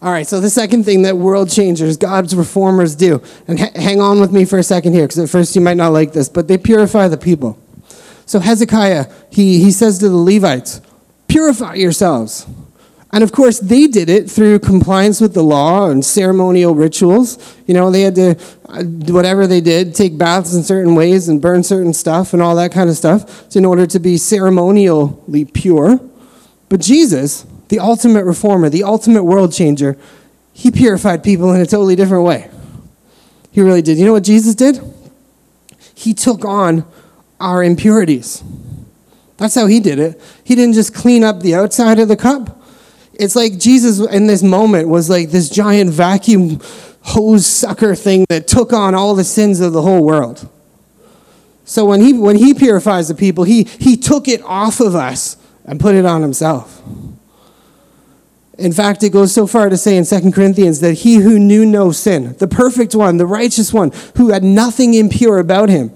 [0.00, 4.00] All right, so the second thing that world changers, God's reformers do, and ha- hang
[4.00, 6.28] on with me for a second here, because at first you might not like this,
[6.28, 7.58] but they purify the people.
[8.24, 10.80] So Hezekiah, he, he says to the Levites,
[11.26, 12.46] Purify yourselves.
[13.10, 17.38] And of course, they did it through compliance with the law and ceremonial rituals.
[17.66, 18.36] You know, they had to,
[18.68, 22.54] uh, whatever they did, take baths in certain ways and burn certain stuff and all
[22.56, 25.98] that kind of stuff in order to be ceremonially pure.
[26.68, 29.96] But Jesus, the ultimate reformer, the ultimate world changer,
[30.52, 32.50] he purified people in a totally different way.
[33.50, 33.98] He really did.
[33.98, 34.80] You know what Jesus did?
[35.94, 36.84] He took on
[37.40, 38.42] our impurities.
[39.36, 40.20] That's how he did it.
[40.44, 42.60] He didn't just clean up the outside of the cup.
[43.14, 46.60] It's like Jesus in this moment was like this giant vacuum
[47.02, 50.48] hose sucker thing that took on all the sins of the whole world.
[51.64, 55.36] So when he, when he purifies the people, he, he took it off of us
[55.64, 56.82] and put it on himself.
[58.58, 61.64] In fact, it goes so far to say in 2 Corinthians that he who knew
[61.64, 65.92] no sin, the perfect one, the righteous one, who had nothing impure about him,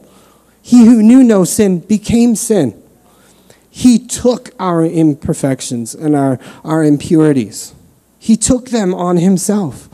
[0.63, 2.81] he who knew no sin became sin.
[3.69, 7.75] He took our imperfections and our, our impurities.
[8.19, 9.89] He took them on himself.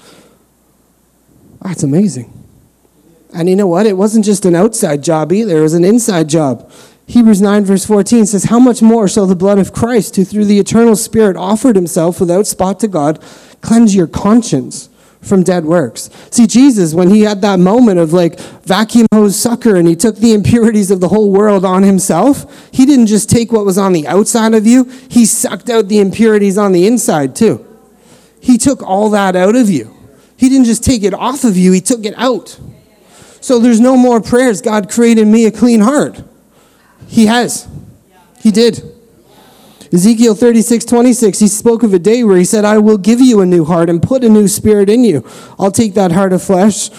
[1.63, 2.33] That's amazing.
[3.33, 3.87] And you know what?
[3.87, 6.71] It wasn't just an outside job either, it was an inside job.
[7.09, 10.45] Hebrews 9, verse 14 says, How much more shall the blood of Christ, who through
[10.45, 13.19] the eternal Spirit offered himself without spot to God,
[13.63, 14.91] cleanse your conscience
[15.23, 16.11] from dead works?
[16.31, 20.17] See, Jesus, when he had that moment of like vacuum hose sucker and he took
[20.17, 23.95] the impurities of the whole world on himself, he didn't just take what was on
[23.95, 27.65] the outside of you, he sucked out the impurities on the inside too.
[28.39, 29.97] He took all that out of you.
[30.37, 32.61] He didn't just take it off of you, he took it out.
[33.41, 34.61] So there's no more prayers.
[34.61, 36.23] God created me a clean heart.
[37.07, 37.69] He has.
[38.41, 38.83] He did.
[39.93, 43.41] Ezekiel 36, 26, he spoke of a day where he said, I will give you
[43.41, 45.27] a new heart and put a new spirit in you.
[45.59, 46.91] I'll take that heart of flesh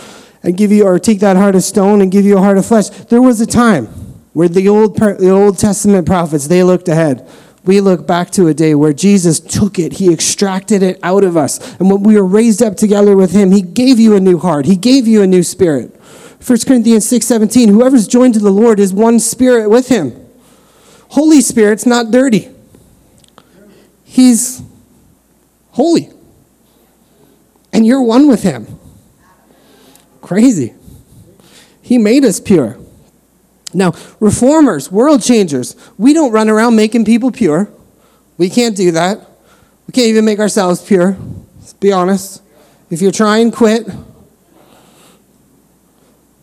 [0.41, 2.65] and give you, or take that heart of stone and give you a heart of
[2.65, 2.89] flesh.
[2.89, 3.85] There was a time
[4.33, 7.29] where the Old, the Old Testament prophets, they looked ahead.
[7.63, 11.37] We look back to a day where Jesus took it, he extracted it out of
[11.37, 11.77] us.
[11.79, 14.65] And when we were raised up together with him, he gave you a new heart,
[14.65, 15.98] he gave you a new spirit.
[16.45, 20.13] 1 Corinthians 6:17 Whoever's joined to the Lord is one spirit with him.
[21.09, 22.49] Holy Spirit's not dirty.
[24.03, 24.61] He's
[25.71, 26.09] holy.
[27.73, 28.79] And you're one with him.
[30.21, 30.73] Crazy.
[31.81, 32.77] He made us pure.
[33.73, 37.69] Now, reformers, world changers, we don't run around making people pure.
[38.37, 39.19] We can't do that.
[39.87, 41.17] We can't even make ourselves pure.
[41.59, 42.41] Let's be honest.
[42.89, 43.87] If you're trying, quit.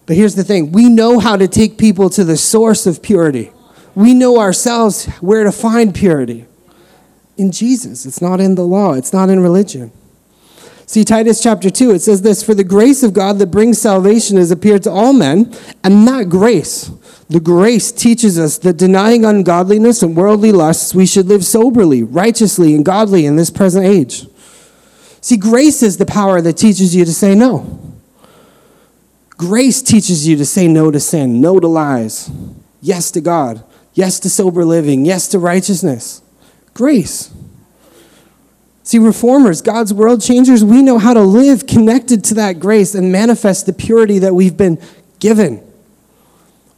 [0.07, 3.53] But here's the thing we know how to take people to the source of purity.
[3.95, 6.47] We know ourselves where to find purity.
[7.37, 8.07] In Jesus.
[8.07, 9.93] It's not in the law, it's not in religion.
[10.89, 14.37] See, Titus chapter 2, it says this For the grace of God that brings salvation
[14.37, 16.91] has appeared to all men, and that grace,
[17.29, 22.75] the grace teaches us that denying ungodliness and worldly lusts, we should live soberly, righteously,
[22.75, 24.27] and godly in this present age.
[25.21, 27.86] See, grace is the power that teaches you to say no.
[29.37, 32.31] Grace teaches you to say no to sin, no to lies,
[32.81, 36.23] yes to God, yes to sober living, yes to righteousness.
[36.73, 37.33] Grace.
[38.83, 43.11] See, reformers, God's world changers, we know how to live connected to that grace and
[43.11, 44.81] manifest the purity that we've been
[45.19, 45.63] given.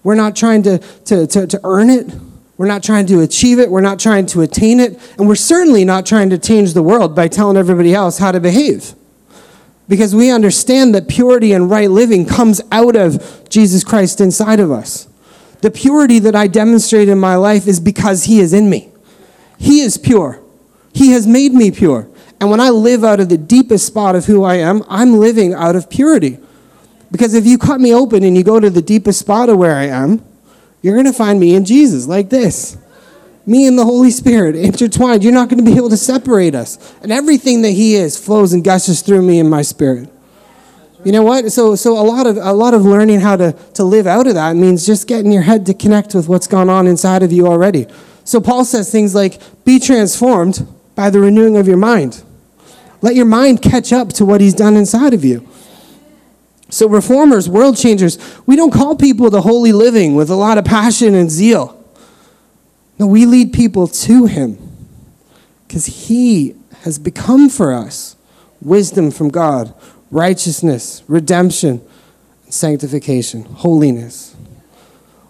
[0.03, 2.13] We're not trying to, to, to, to, earn it.
[2.57, 3.71] We're not trying to achieve it.
[3.71, 4.99] We're not trying to attain it.
[5.19, 8.41] And we're certainly not trying to change the world by telling everybody else how to
[8.41, 8.95] behave
[9.89, 14.71] because we understand that purity and right living comes out of Jesus Christ inside of
[14.71, 15.09] us.
[15.61, 18.91] The purity that I demonstrate in my life is because He is in me.
[19.59, 20.41] He is pure.
[20.93, 22.09] He has made me pure.
[22.41, 25.55] And when I live out of the deepest spot of who I am, I'm living
[25.55, 26.39] out of purity.
[27.11, 29.75] Because if you cut me open and you go to the deepest spot of where
[29.75, 30.23] I am,
[30.83, 32.77] you're going to find me in Jesus, like this
[33.49, 35.25] me and the Holy Spirit intertwined.
[35.25, 36.95] You're not going to be able to separate us.
[37.01, 40.11] And everything that He is flows and gushes through me and my spirit.
[41.03, 41.51] You know what?
[41.51, 44.35] So, so a lot of a lot of learning how to, to live out of
[44.35, 47.47] that means just getting your head to connect with what's gone on inside of you
[47.47, 47.87] already.
[48.25, 52.23] So Paul says things like, "Be transformed by the renewing of your mind."
[53.01, 55.49] Let your mind catch up to what he's done inside of you.
[56.69, 60.65] So reformers, world changers, we don't call people to holy living with a lot of
[60.65, 61.78] passion and zeal.
[62.99, 64.59] No, we lead people to Him
[65.67, 68.17] because He has become for us
[68.61, 69.73] wisdom from God,
[70.11, 71.81] righteousness, redemption,
[72.49, 74.35] sanctification, holiness.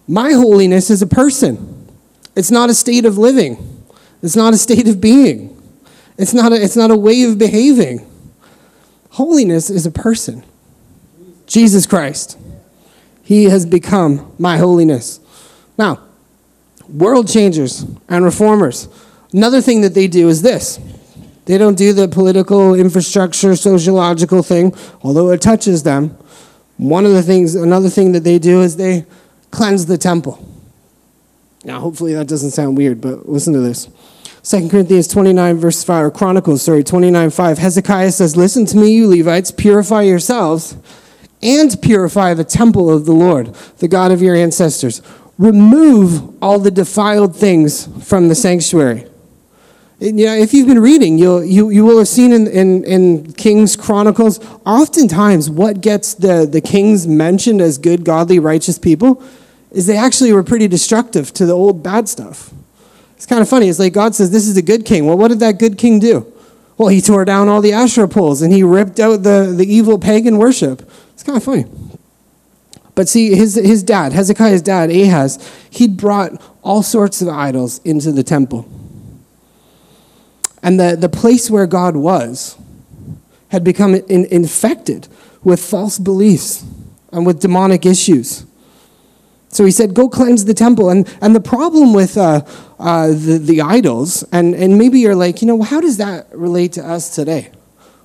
[0.07, 1.87] My holiness is a person,
[2.35, 3.85] it's not a state of living,
[4.23, 5.61] it's not a state of being,
[6.17, 8.07] it's not a, it's not a way of behaving.
[9.11, 10.45] Holiness is a person.
[11.47, 12.39] Jesus Christ.
[13.25, 15.21] He has become my holiness.
[15.77, 16.08] Now,
[16.89, 18.89] world changers and reformers.
[19.33, 20.79] Another thing that they do is this
[21.45, 26.11] they don't do the political infrastructure, sociological thing, although it touches them.
[26.77, 29.07] One of the things, another thing that they do is they
[29.51, 30.47] cleanse the temple.
[31.65, 33.89] Now, hopefully that doesn't sound weird, but listen to this.
[34.43, 37.59] 2 Corinthians 29, verse 5, or Chronicles, sorry, 29, 5.
[37.59, 40.77] Hezekiah says, Listen to me, you Levites, purify yourselves
[41.43, 45.03] and purify the temple of the Lord, the God of your ancestors.
[45.39, 49.07] Remove all the defiled things from the sanctuary.
[50.01, 53.33] You know, if you've been reading, you'll, you, you will have seen in, in, in
[53.33, 59.23] Kings Chronicles, oftentimes what gets the, the kings mentioned as good, godly, righteous people
[59.73, 62.53] is they actually were pretty destructive to the old bad stuff.
[63.17, 63.69] It's kind of funny.
[63.69, 65.07] It's like God says, This is a good king.
[65.07, 66.33] Well, what did that good king do?
[66.77, 69.99] Well, he tore down all the Asherah poles and he ripped out the, the evil
[69.99, 70.89] pagan worship.
[71.13, 71.65] It's kind of funny.
[72.99, 75.39] But see, his, his dad, Hezekiah's dad, Ahaz,
[75.71, 76.33] he'd brought
[76.65, 78.69] all sorts of idols into the temple.
[80.65, 82.59] And the, the place where God was
[83.51, 85.07] had become in, infected
[85.45, 86.65] with false beliefs
[87.13, 88.45] and with demonic issues.
[89.47, 90.91] So he said, Go cleanse the temple.
[90.91, 92.45] And, and the problem with uh,
[92.81, 96.73] uh, the, the idols, and, and maybe you're like, you know, how does that relate
[96.73, 97.53] to us today?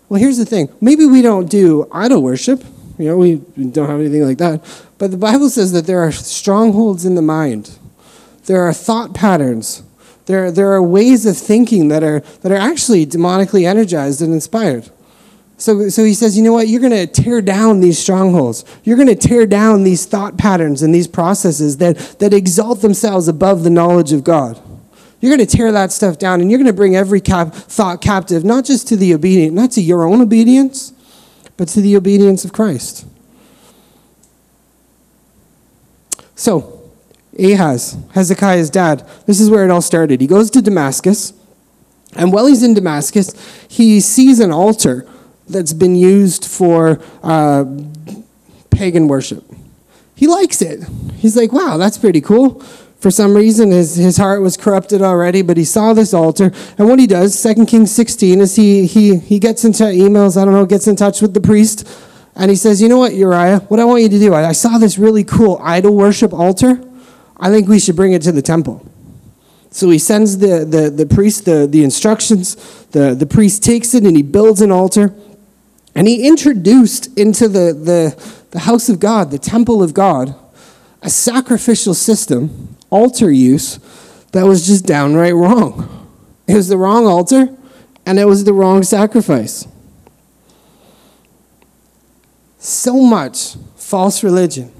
[0.08, 2.64] Well, here's the thing maybe we don't do idol worship.
[2.98, 4.62] You know, we don't have anything like that.
[4.98, 7.78] But the Bible says that there are strongholds in the mind,
[8.46, 9.84] there are thought patterns,
[10.26, 14.90] there, there are ways of thinking that are, that are actually demonically energized and inspired.
[15.58, 16.68] So, so he says, you know what?
[16.68, 18.66] You're going to tear down these strongholds.
[18.84, 23.28] You're going to tear down these thought patterns and these processes that, that exalt themselves
[23.28, 24.60] above the knowledge of God.
[25.20, 28.02] You're going to tear that stuff down and you're going to bring every cap- thought
[28.02, 30.93] captive, not just to the obedient, not to your own obedience,
[31.58, 33.06] but to the obedience of Christ.
[36.36, 36.92] So,
[37.38, 40.22] Ahaz, Hezekiah's dad, this is where it all started.
[40.22, 41.34] He goes to Damascus,
[42.16, 43.34] and while he's in Damascus,
[43.68, 45.08] he sees an altar
[45.48, 47.66] that's been used for uh,
[48.70, 49.44] pagan worship.
[50.16, 50.88] He likes it.
[51.16, 52.64] He's like, wow, that's pretty cool.
[53.04, 56.54] For some reason, his, his heart was corrupted already, but he saw this altar.
[56.78, 60.46] And what he does, 2 Kings 16, is he, he, he gets into emails, I
[60.46, 61.86] don't know, gets in touch with the priest,
[62.34, 64.52] and he says, You know what, Uriah, what I want you to do, I, I
[64.54, 66.82] saw this really cool idol worship altar.
[67.36, 68.90] I think we should bring it to the temple.
[69.70, 72.56] So he sends the, the, the priest the, the instructions.
[72.92, 75.14] The, the priest takes it and he builds an altar.
[75.94, 80.36] And he introduced into the, the, the house of God, the temple of God,
[81.02, 83.80] a sacrificial system, altar use,
[84.32, 86.08] that was just downright wrong.
[86.48, 87.50] It was the wrong altar,
[88.06, 89.68] and it was the wrong sacrifice.
[92.60, 94.72] So much false religion.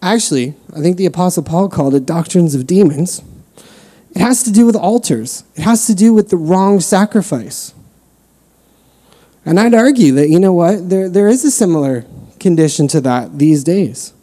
[0.00, 3.22] Actually, I think the Apostle Paul called it doctrines of demons.
[4.14, 7.74] It has to do with altars, it has to do with the wrong sacrifice.
[9.44, 12.06] And I'd argue that, you know what, there, there is a similar
[12.40, 14.13] condition to that these days.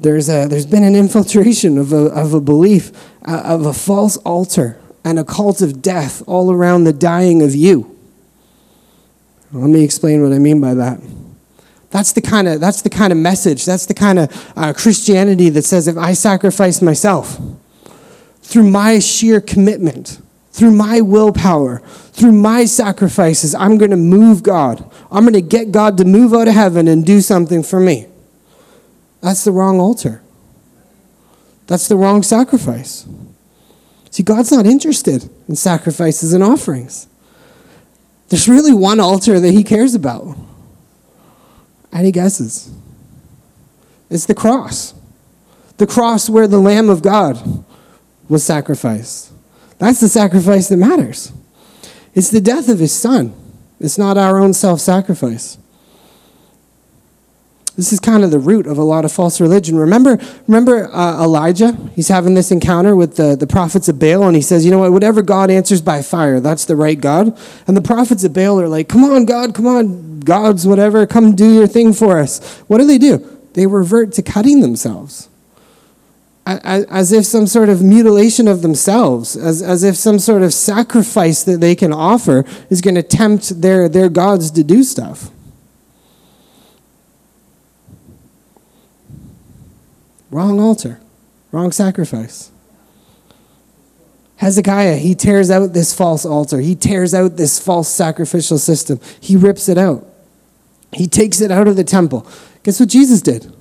[0.00, 2.90] There's, a, there's been an infiltration of a, of a belief,
[3.26, 7.54] uh, of a false altar, and a cult of death all around the dying of
[7.54, 7.98] you.
[9.52, 11.00] Let me explain what I mean by that.
[11.90, 15.50] That's the kind of, that's the kind of message, that's the kind of uh, Christianity
[15.50, 17.38] that says if I sacrifice myself
[18.42, 20.20] through my sheer commitment,
[20.52, 21.80] through my willpower,
[22.12, 24.88] through my sacrifices, I'm going to move God.
[25.10, 28.06] I'm going to get God to move out of heaven and do something for me.
[29.20, 30.22] That's the wrong altar.
[31.66, 33.06] That's the wrong sacrifice.
[34.10, 37.06] See, God's not interested in sacrifices and offerings.
[38.28, 40.36] There's really one altar that He cares about.
[41.92, 42.72] Any guesses?
[44.08, 44.94] It's the cross.
[45.76, 47.64] The cross where the Lamb of God
[48.28, 49.32] was sacrificed.
[49.78, 51.32] That's the sacrifice that matters.
[52.14, 53.34] It's the death of his son.
[53.78, 55.56] It's not our own self sacrifice.
[57.80, 59.74] This is kind of the root of a lot of false religion.
[59.74, 61.72] Remember, remember uh, Elijah?
[61.96, 64.80] He's having this encounter with the, the prophets of Baal, and he says, You know
[64.80, 64.92] what?
[64.92, 67.34] Whatever God answers by fire, that's the right God.
[67.66, 71.34] And the prophets of Baal are like, Come on, God, come on, gods, whatever, come
[71.34, 72.58] do your thing for us.
[72.66, 73.26] What do they do?
[73.54, 75.30] They revert to cutting themselves
[76.44, 81.44] as if some sort of mutilation of themselves, as, as if some sort of sacrifice
[81.44, 85.30] that they can offer is going to tempt their, their gods to do stuff.
[90.30, 91.00] Wrong altar,
[91.52, 92.50] wrong sacrifice.
[94.36, 96.60] Hezekiah, he tears out this false altar.
[96.60, 98.98] He tears out this false sacrificial system.
[99.20, 100.06] He rips it out.
[100.92, 102.26] He takes it out of the temple.
[102.62, 103.52] Guess what Jesus did?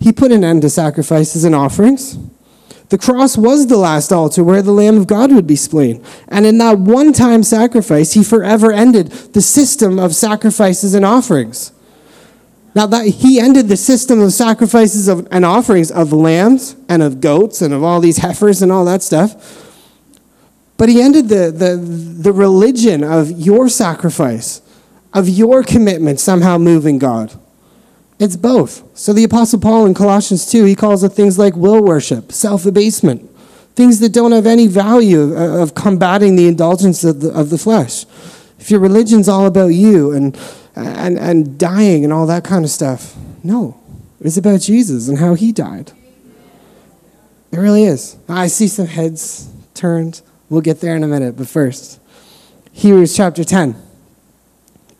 [0.00, 2.16] He put an end to sacrifices and offerings.
[2.88, 6.04] The cross was the last altar where the Lamb of God would be slain.
[6.28, 11.72] And in that one time sacrifice, he forever ended the system of sacrifices and offerings.
[12.74, 17.20] Now that he ended the system of sacrifices of, and offerings of lambs and of
[17.20, 19.68] goats and of all these heifers and all that stuff.
[20.78, 24.62] But he ended the, the, the religion of your sacrifice,
[25.12, 27.38] of your commitment somehow moving God.
[28.18, 28.82] It's both.
[28.96, 32.64] So the Apostle Paul in Colossians 2, he calls it things like will worship, self
[32.64, 33.28] abasement,
[33.74, 38.04] things that don't have any value of, combating the indulgence of the, of the flesh.
[38.58, 40.38] If your religion's all about you and,
[40.74, 43.78] and, and dying and all that kind of stuff, no.
[44.20, 45.92] It's about Jesus and how he died.
[47.50, 48.16] It really is.
[48.28, 50.22] I see some heads turned.
[50.48, 52.00] We'll get there in a minute, but first,
[52.72, 53.76] Hebrews chapter 10,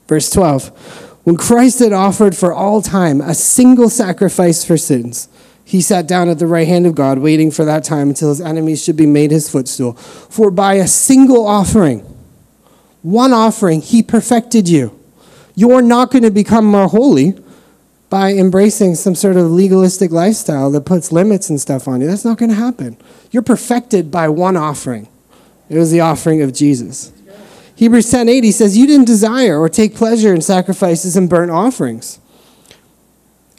[0.08, 1.10] verse 12.
[1.24, 5.28] When Christ had offered for all time a single sacrifice for sins,
[5.64, 8.40] he sat down at the right hand of God, waiting for that time until his
[8.40, 9.94] enemies should be made his footstool.
[9.94, 12.00] For by a single offering,
[13.02, 14.98] one offering, he perfected you.
[15.54, 17.34] You're not going to become more holy
[18.08, 22.06] by embracing some sort of legalistic lifestyle that puts limits and stuff on you.
[22.06, 22.96] That's not going to happen.
[23.30, 25.08] You're perfected by one offering.
[25.70, 27.12] It was the offering of Jesus.
[27.74, 32.18] Hebrews 10:8 he says you didn't desire or take pleasure in sacrifices and burnt offerings.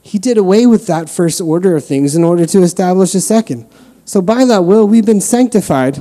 [0.04, 3.66] He did away with that first order of things in order to establish a second.
[4.06, 6.00] So by that will we've been sanctified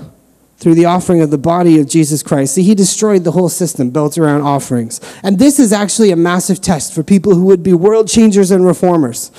[0.62, 2.54] through the offering of the body of Jesus Christ.
[2.54, 5.00] See, he destroyed the whole system built around offerings.
[5.22, 8.64] And this is actually a massive test for people who would be world changers and
[8.64, 9.30] reformers.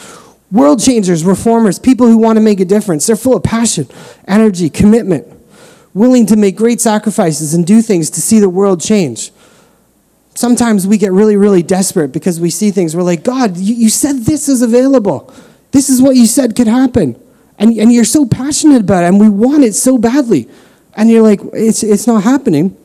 [0.51, 3.07] World changers, reformers, people who want to make a difference.
[3.07, 3.87] They're full of passion,
[4.27, 5.27] energy, commitment
[5.93, 9.31] willing to make great sacrifices and do things to see the world change.
[10.35, 12.95] Sometimes we get really, really desperate because we see things.
[12.95, 15.31] We're like, God, you, you said this is available.
[15.71, 17.21] This is what you said could happen.
[17.59, 20.49] And, and you're so passionate about it, and we want it so badly.
[20.95, 22.77] And you're like, it's, it's not happening.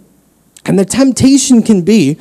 [0.64, 2.18] And the temptation can be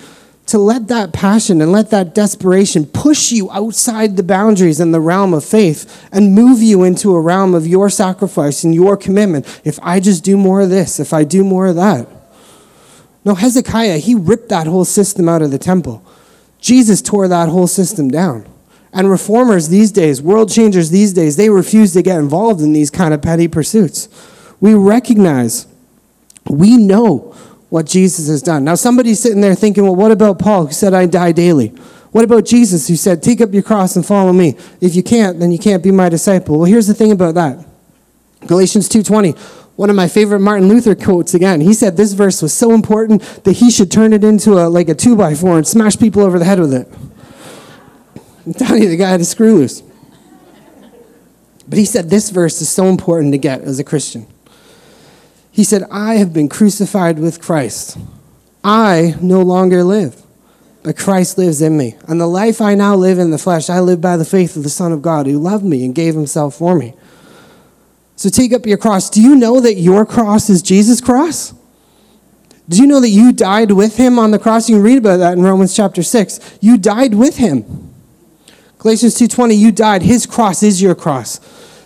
[0.48, 5.02] to let that passion and let that desperation push you outside the boundaries and the
[5.02, 9.62] realm of faith and move you into a realm of your sacrifice and your commitment.
[9.66, 12.08] If I just do more of this, if I do more of that.
[13.26, 16.02] No, Hezekiah, he ripped that whole system out of the temple.
[16.62, 18.48] Jesus tore that whole system down.
[18.94, 22.90] And reformers these days, world changers these days, they refuse to get involved in these
[22.90, 24.08] kind of petty pursuits.
[24.62, 25.68] We recognize,
[26.50, 27.36] we know
[27.70, 28.64] what Jesus has done.
[28.64, 31.70] Now, somebody's sitting there thinking, well, what about Paul who said, I die daily?
[32.12, 34.58] What about Jesus who said, take up your cross and follow me?
[34.80, 36.58] If you can't, then you can't be my disciple.
[36.58, 37.66] Well, here's the thing about that.
[38.45, 39.38] Galatians 2.20,
[39.76, 41.60] one of my favorite Martin Luther quotes again.
[41.62, 44.89] He said this verse was so important that he should turn it into a, like
[44.89, 46.88] a two by four and smash people over the head with it.
[48.45, 49.84] I'm telling you, the guy had a screw loose.
[51.68, 54.26] But he said this verse is so important to get as a Christian.
[55.58, 57.97] He said, I have been crucified with Christ.
[58.64, 60.22] I no longer live,
[60.84, 61.95] but Christ lives in me.
[62.08, 64.62] And the life I now live in the flesh, I live by the faith of
[64.62, 66.93] the Son of God who loved me and gave himself for me.
[68.18, 69.10] So take up your cross.
[69.10, 71.55] Do you know that your cross is Jesus' cross?
[72.70, 74.70] Do you know that you died with him on the cross?
[74.70, 76.60] You can read about that in Romans chapter 6.
[76.62, 77.66] You died with him.
[78.78, 80.03] Galatians 2:20, you died.
[80.03, 81.39] His cross is your cross.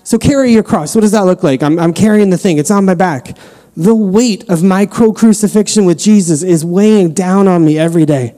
[0.04, 0.94] So carry your cross.
[0.94, 1.64] What does that look like?
[1.64, 2.58] I'm, I'm carrying the thing.
[2.58, 3.38] It's on my back.
[3.78, 8.36] The weight of my co crucifixion with Jesus is weighing down on me every day.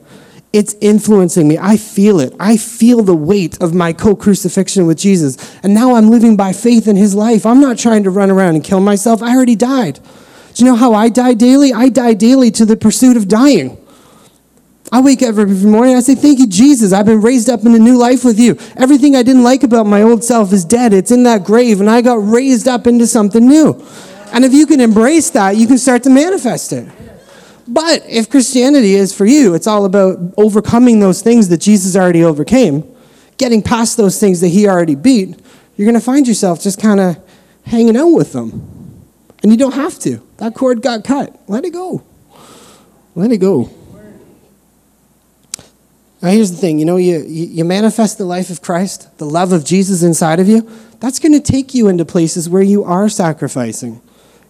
[0.52, 1.58] It's influencing me.
[1.58, 2.32] I feel it.
[2.38, 5.36] I feel the weight of my co crucifixion with Jesus.
[5.64, 7.44] And now I'm living by faith in his life.
[7.44, 9.22] I'm not trying to run around and kill myself.
[9.22, 9.98] I already died.
[10.54, 11.72] Do you know how I die daily?
[11.72, 13.76] I die daily to the pursuit of dying.
[14.92, 16.92] I wake up every morning I say, Thank you, Jesus.
[16.92, 18.56] I've been raised up in a new life with you.
[18.76, 20.92] Everything I didn't like about my old self is dead.
[20.92, 23.84] It's in that grave, and I got raised up into something new.
[24.34, 26.88] And if you can embrace that, you can start to manifest it.
[27.68, 32.24] But if Christianity is for you, it's all about overcoming those things that Jesus already
[32.24, 32.82] overcame,
[33.38, 35.38] getting past those things that he already beat,
[35.76, 37.16] you're going to find yourself just kind of
[37.64, 39.06] hanging out with them.
[39.44, 40.20] And you don't have to.
[40.38, 41.40] That cord got cut.
[41.46, 42.02] Let it go.
[43.14, 43.70] Let it go.
[46.20, 49.52] Now, here's the thing you know, you, you manifest the life of Christ, the love
[49.52, 50.68] of Jesus inside of you,
[50.98, 54.00] that's going to take you into places where you are sacrificing.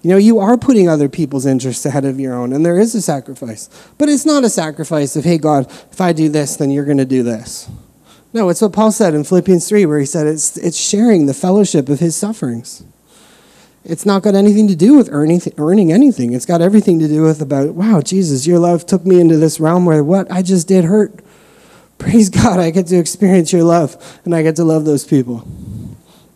[0.04, 2.94] You know, you are putting other people's interests ahead of your own, and there is
[2.94, 3.70] a sacrifice.
[3.96, 6.98] But it's not a sacrifice of, hey, God, if I do this, then you're going
[6.98, 7.70] to do this.
[8.34, 11.32] No, it's what Paul said in Philippians 3, where he said it's, it's sharing the
[11.32, 12.84] fellowship of his sufferings.
[13.82, 16.34] It's not got anything to do with earning, earning anything.
[16.34, 19.58] It's got everything to do with about, wow, Jesus, your love took me into this
[19.58, 21.24] realm where what I just did hurt.
[21.96, 25.48] Praise God, I get to experience your love, and I get to love those people.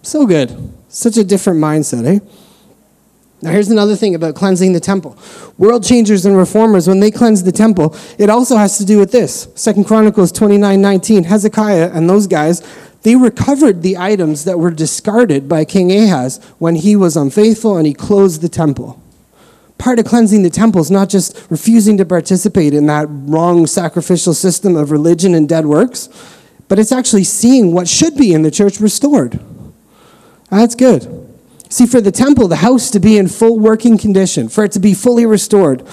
[0.01, 0.73] So good.
[0.89, 2.21] Such a different mindset, eh?
[3.41, 5.16] Now, here's another thing about cleansing the temple.
[5.59, 9.12] World changers and reformers, when they cleanse the temple, it also has to do with
[9.12, 9.49] this.
[9.55, 11.24] Second Chronicles 29 19.
[11.24, 12.62] Hezekiah and those guys,
[13.03, 17.86] they recovered the items that were discarded by King Ahaz when he was unfaithful and
[17.86, 19.01] he closed the temple.
[19.78, 24.34] Part of cleansing the temple is not just refusing to participate in that wrong sacrificial
[24.34, 26.09] system of religion and dead works,
[26.66, 29.39] but it's actually seeing what should be in the church restored.
[30.51, 31.28] That's good.
[31.69, 34.81] See, for the temple, the house to be in full working condition, for it to
[34.81, 35.87] be fully restored,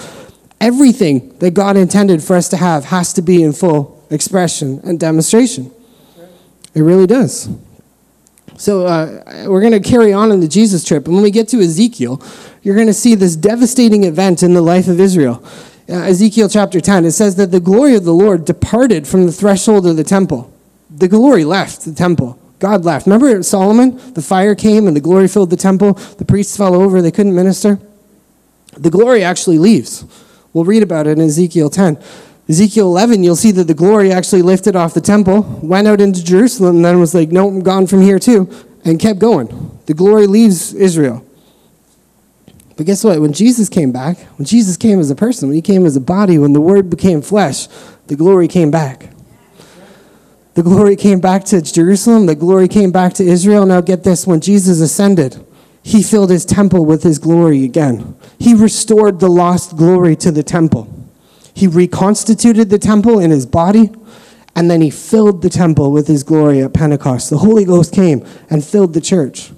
[0.60, 4.98] everything that God intended for us to have has to be in full expression and
[4.98, 5.70] demonstration.
[6.74, 7.48] It really does.
[8.56, 11.06] So uh, we're going to carry on in the Jesus trip.
[11.06, 12.22] And when we get to Ezekiel,
[12.62, 15.44] you're going to see this devastating event in the life of Israel.
[15.88, 19.32] Uh, Ezekiel chapter 10, it says that the glory of the Lord departed from the
[19.32, 20.52] threshold of the temple.
[20.90, 22.38] The glory left the temple.
[22.58, 23.06] God left.
[23.06, 24.14] Remember Solomon?
[24.14, 25.94] The fire came and the glory filled the temple.
[25.94, 27.78] The priests fell over, they couldn't minister.
[28.76, 30.04] The glory actually leaves.
[30.52, 31.98] We'll read about it in Ezekiel 10.
[32.48, 36.22] Ezekiel 11, you'll see that the glory actually lifted off the temple, went out into
[36.22, 38.48] Jerusalem, and then was like, nope, I'm gone from here too,
[38.84, 39.80] and kept going.
[39.86, 41.26] The glory leaves Israel.
[42.76, 43.20] But guess what?
[43.20, 46.00] When Jesus came back, when Jesus came as a person, when he came as a
[46.00, 47.66] body, when the word became flesh,
[48.06, 49.08] the glory came back.
[50.56, 52.24] The glory came back to Jerusalem.
[52.24, 53.66] The glory came back to Israel.
[53.66, 55.44] Now, get this when Jesus ascended,
[55.82, 58.16] he filled his temple with his glory again.
[58.38, 60.88] He restored the lost glory to the temple.
[61.52, 63.90] He reconstituted the temple in his body,
[64.54, 67.28] and then he filled the temple with his glory at Pentecost.
[67.28, 69.52] The Holy Ghost came and filled the church.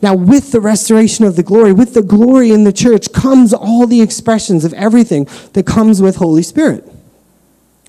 [0.00, 3.88] Now, with the restoration of the glory, with the glory in the church, comes all
[3.88, 6.88] the expressions of everything that comes with Holy Spirit.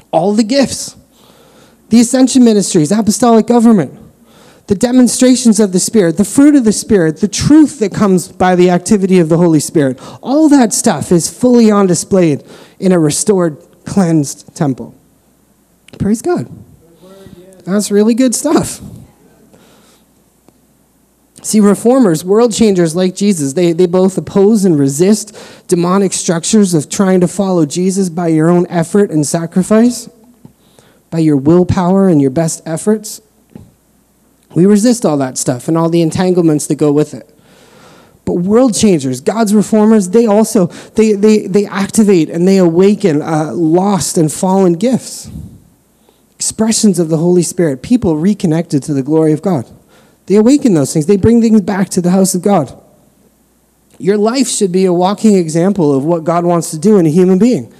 [0.09, 0.95] All the gifts
[1.89, 3.99] the ascension ministries, apostolic government,
[4.67, 8.55] the demonstrations of the Spirit, the fruit of the Spirit, the truth that comes by
[8.55, 9.99] the activity of the Holy Spirit.
[10.21, 12.39] All that stuff is fully on display
[12.79, 14.95] in a restored, cleansed temple.
[15.99, 16.49] Praise God.
[17.63, 18.81] That's really good stuff.
[21.41, 26.89] See, reformers, world changers like Jesus, they, they both oppose and resist demonic structures of
[26.89, 30.09] trying to follow Jesus by your own effort and sacrifice
[31.09, 33.21] by your willpower and your best efforts.
[34.53, 37.29] We resist all that stuff and all the entanglements that go with it.
[38.23, 43.51] But world changers, God's reformers, they also they, they, they activate and they awaken uh,
[43.53, 45.29] lost and fallen gifts.
[46.33, 49.69] Expressions of the Holy Spirit, people reconnected to the glory of God.
[50.25, 51.05] They awaken those things.
[51.05, 52.81] They bring things back to the house of God.
[53.99, 57.09] Your life should be a walking example of what God wants to do in a
[57.09, 57.73] human being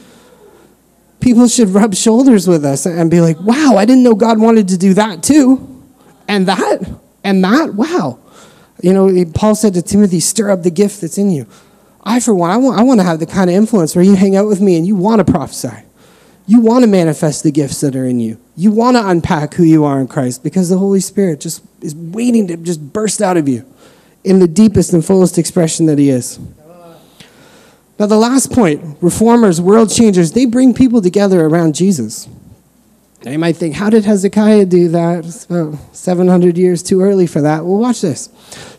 [1.26, 4.68] people should rub shoulders with us and be like, wow, I didn't know God wanted
[4.68, 5.84] to do that too.
[6.28, 6.88] And that,
[7.24, 8.20] and that, wow.
[8.84, 11.48] You know, Paul said to Timothy, stir up the gift that's in you.
[12.04, 14.16] I, for one, I want, I want to have the kind of influence where you
[14.16, 15.84] hang out with me and you want to prophesy.
[16.46, 18.40] You want to manifest the gifts that are in you.
[18.56, 21.96] You want to unpack who you are in Christ because the Holy Spirit just is
[21.96, 23.66] waiting to just burst out of you
[24.24, 26.38] in the deepest and fullest expression that He is.
[27.98, 32.28] Now, the last point reformers, world changers, they bring people together around Jesus.
[33.24, 35.26] Now, you might think, how did Hezekiah do that?
[35.26, 37.66] It's about 700 years too early for that.
[37.66, 38.30] Well, watch this.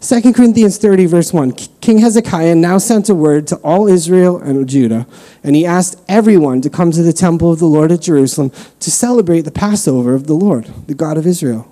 [0.01, 1.53] 2 Corinthians 30, verse 1.
[1.81, 5.07] King Hezekiah now sent a word to all Israel and Judah,
[5.43, 8.91] and he asked everyone to come to the temple of the Lord at Jerusalem to
[8.91, 11.67] celebrate the Passover of the Lord, the God of Israel.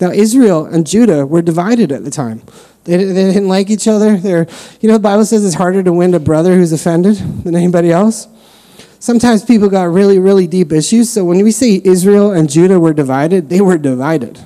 [0.00, 2.42] Now, Israel and Judah were divided at the time.
[2.84, 4.16] They, they didn't like each other.
[4.16, 4.46] They're,
[4.80, 7.90] you know, the Bible says it's harder to win a brother who's offended than anybody
[7.90, 8.28] else.
[8.98, 11.10] Sometimes people got really, really deep issues.
[11.10, 14.40] So when we say Israel and Judah were divided, they were divided.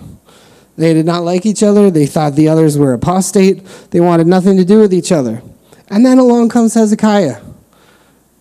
[0.76, 1.90] They did not like each other.
[1.90, 3.64] They thought the others were apostate.
[3.90, 5.42] They wanted nothing to do with each other.
[5.88, 7.40] And then along comes Hezekiah.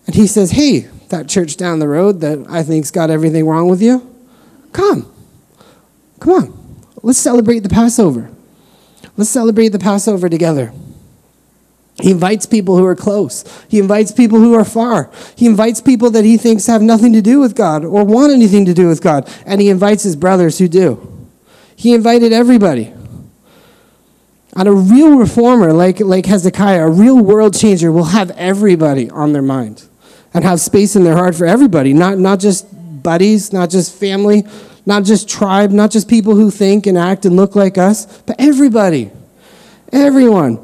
[0.06, 3.68] And he says, Hey, that church down the road that I think's got everything wrong
[3.68, 4.14] with you,
[4.72, 5.12] come.
[6.20, 6.67] Come on.
[7.02, 8.30] Let's celebrate the Passover.
[9.16, 10.72] Let's celebrate the Passover together.
[12.00, 13.44] He invites people who are close.
[13.68, 15.10] He invites people who are far.
[15.34, 18.64] He invites people that he thinks have nothing to do with God or want anything
[18.66, 19.28] to do with God.
[19.44, 21.28] And he invites his brothers who do.
[21.74, 22.92] He invited everybody.
[24.54, 29.32] And a real reformer like, like Hezekiah, a real world changer, will have everybody on
[29.32, 29.88] their mind
[30.32, 32.66] and have space in their heart for everybody, not, not just
[33.02, 34.44] buddies, not just family,
[34.88, 38.34] not just tribe, not just people who think and act and look like us, but
[38.38, 39.10] everybody.
[39.92, 40.58] Everyone.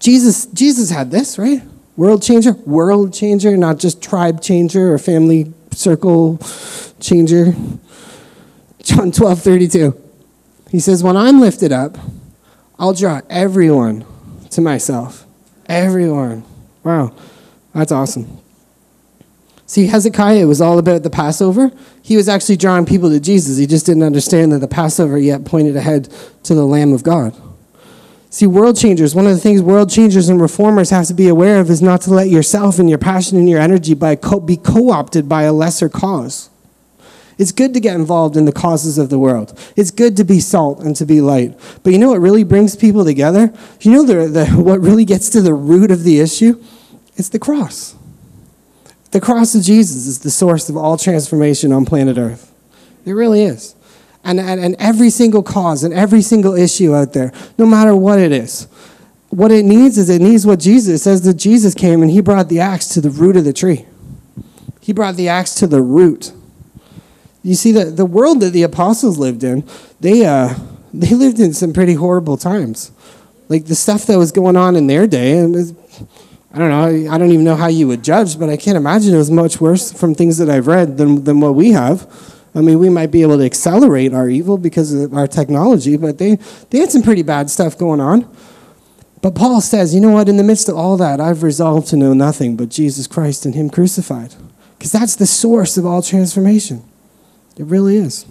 [0.00, 1.62] Jesus, Jesus had this, right?
[1.96, 6.40] World changer, world changer, not just tribe changer or family circle
[6.98, 7.54] changer.
[8.82, 10.02] John 12, 32.
[10.72, 11.98] He says, When I'm lifted up,
[12.80, 14.04] I'll draw everyone
[14.50, 15.24] to myself.
[15.66, 16.42] Everyone.
[16.82, 17.14] Wow.
[17.74, 18.39] That's awesome.
[19.70, 21.70] See, Hezekiah was all about the Passover.
[22.02, 23.56] He was actually drawing people to Jesus.
[23.56, 26.08] He just didn't understand that the Passover yet pointed ahead
[26.42, 27.40] to the Lamb of God.
[28.30, 31.60] See, world changers, one of the things world changers and reformers have to be aware
[31.60, 34.56] of is not to let yourself and your passion and your energy by co- be
[34.56, 36.50] co opted by a lesser cause.
[37.38, 39.56] It's good to get involved in the causes of the world.
[39.76, 41.56] It's good to be salt and to be light.
[41.84, 43.54] But you know what really brings people together?
[43.82, 46.60] You know the, the, what really gets to the root of the issue?
[47.14, 47.94] It's the cross.
[49.10, 52.52] The cross of Jesus is the source of all transformation on planet Earth.
[53.04, 53.74] It really is.
[54.22, 58.18] And, and, and every single cause and every single issue out there, no matter what
[58.18, 58.68] it is,
[59.30, 62.48] what it needs is it needs what Jesus says that Jesus came and he brought
[62.48, 63.86] the axe to the root of the tree.
[64.80, 66.32] He brought the axe to the root.
[67.42, 69.64] You see, the, the world that the apostles lived in,
[70.00, 70.54] they, uh,
[70.94, 72.92] they lived in some pretty horrible times.
[73.48, 75.76] Like the stuff that was going on in their day, and
[76.52, 77.12] I don't know.
[77.12, 79.60] I don't even know how you would judge, but I can't imagine it was much
[79.60, 82.08] worse from things that I've read than, than what we have.
[82.54, 86.18] I mean, we might be able to accelerate our evil because of our technology, but
[86.18, 86.36] they,
[86.70, 88.28] they had some pretty bad stuff going on.
[89.22, 90.28] But Paul says, you know what?
[90.28, 93.54] In the midst of all that, I've resolved to know nothing but Jesus Christ and
[93.54, 94.34] Him crucified.
[94.76, 96.82] Because that's the source of all transformation.
[97.56, 98.24] It really is.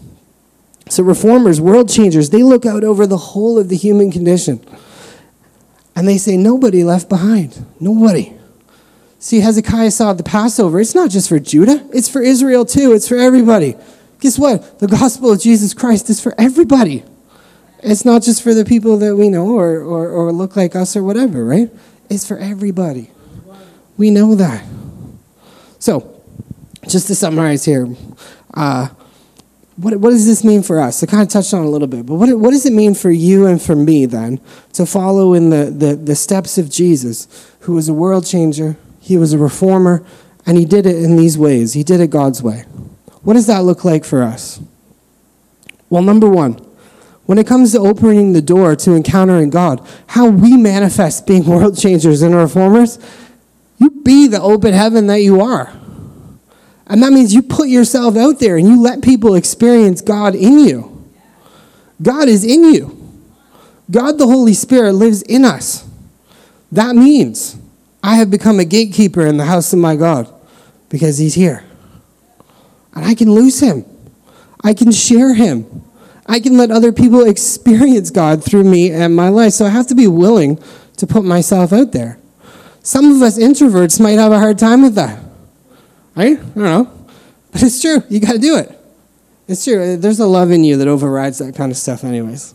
[0.90, 4.66] So, reformers, world changers, they look out over the whole of the human condition.
[6.00, 7.66] And they say, nobody left behind.
[7.78, 8.34] Nobody.
[9.20, 10.80] See, Hezekiah saw the Passover.
[10.80, 12.94] It's not just for Judah, it's for Israel too.
[12.94, 13.76] It's for everybody.
[14.22, 14.80] Guess what?
[14.80, 17.04] The gospel of Jesus Christ is for everybody.
[17.84, 20.96] It's not just for the people that we know or, or, or look like us
[20.96, 21.70] or whatever, right?
[22.10, 23.12] It's for everybody.
[23.98, 24.64] We know that.
[25.80, 26.24] So,
[26.88, 27.94] just to summarize here,
[28.54, 28.88] uh,
[29.80, 31.02] what, what does this mean for us?
[31.02, 33.10] I kind of touched on a little bit, but what, what does it mean for
[33.10, 34.42] you and for me then
[34.74, 39.18] to follow in the, the, the steps of Jesus, who was a world changer, he
[39.18, 40.06] was a reformer,
[40.46, 41.74] and he did it in these ways?
[41.74, 42.66] He did it God's way.
[43.22, 44.60] What does that look like for us?
[45.90, 46.54] Well, number one,
[47.26, 51.78] when it comes to opening the door to encountering God, how we manifest being world
[51.78, 53.00] changers and reformers,
[53.78, 55.72] you be the open heaven that you are.
[56.90, 60.58] And that means you put yourself out there and you let people experience God in
[60.60, 61.08] you.
[62.02, 62.96] God is in you.
[63.92, 65.88] God the Holy Spirit lives in us.
[66.72, 67.58] That means
[68.04, 70.34] I have become a gatekeeper in the house of my God
[70.90, 71.64] because He's here.
[72.96, 73.86] And I can lose Him,
[74.64, 75.84] I can share Him.
[76.26, 79.54] I can let other people experience God through me and my life.
[79.54, 80.62] So I have to be willing
[80.98, 82.20] to put myself out there.
[82.84, 85.29] Some of us introverts might have a hard time with that.
[86.20, 86.38] Right?
[86.38, 87.08] I don't know.
[87.54, 88.04] But it's true.
[88.10, 88.78] You got to do it.
[89.48, 89.96] It's true.
[89.96, 92.54] There's a love in you that overrides that kind of stuff, anyways.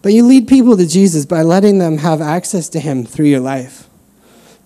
[0.00, 3.40] But you lead people to Jesus by letting them have access to Him through your
[3.40, 3.90] life.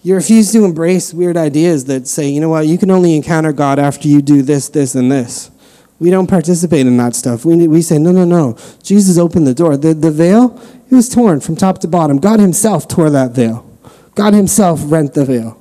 [0.04, 3.52] You refuse to embrace weird ideas that say, you know what, you can only encounter
[3.52, 5.50] God after you do this, this, and this.
[5.98, 7.44] We don't participate in that stuff.
[7.44, 8.56] We, we say, no, no, no.
[8.84, 9.76] Jesus opened the door.
[9.76, 12.18] The, the veil, it was torn from top to bottom.
[12.18, 13.68] God Himself tore that veil,
[14.14, 15.60] God Himself rent the veil.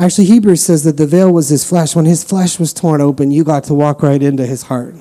[0.00, 1.94] Actually, Hebrews says that the veil was his flesh.
[1.94, 4.94] When his flesh was torn open, you got to walk right into his heart.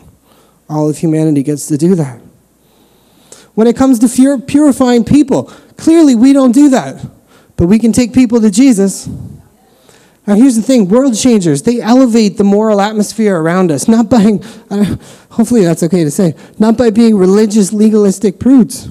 [0.68, 2.20] All of humanity gets to do that.
[3.56, 5.44] When it comes to purifying people,
[5.78, 7.04] clearly we don't do that.
[7.56, 9.08] But we can take people to Jesus.
[10.28, 14.40] Now, here's the thing world changers, they elevate the moral atmosphere around us, not by,
[15.30, 18.90] hopefully that's okay to say, not by being religious, legalistic prudes.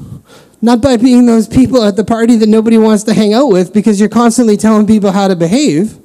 [0.60, 3.72] Not by being those people at the party that nobody wants to hang out with
[3.72, 5.98] because you're constantly telling people how to behave,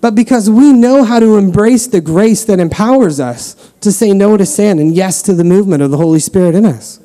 [0.00, 4.36] but because we know how to embrace the grace that empowers us to say no
[4.36, 6.98] to sin and yes to the movement of the Holy Spirit in us.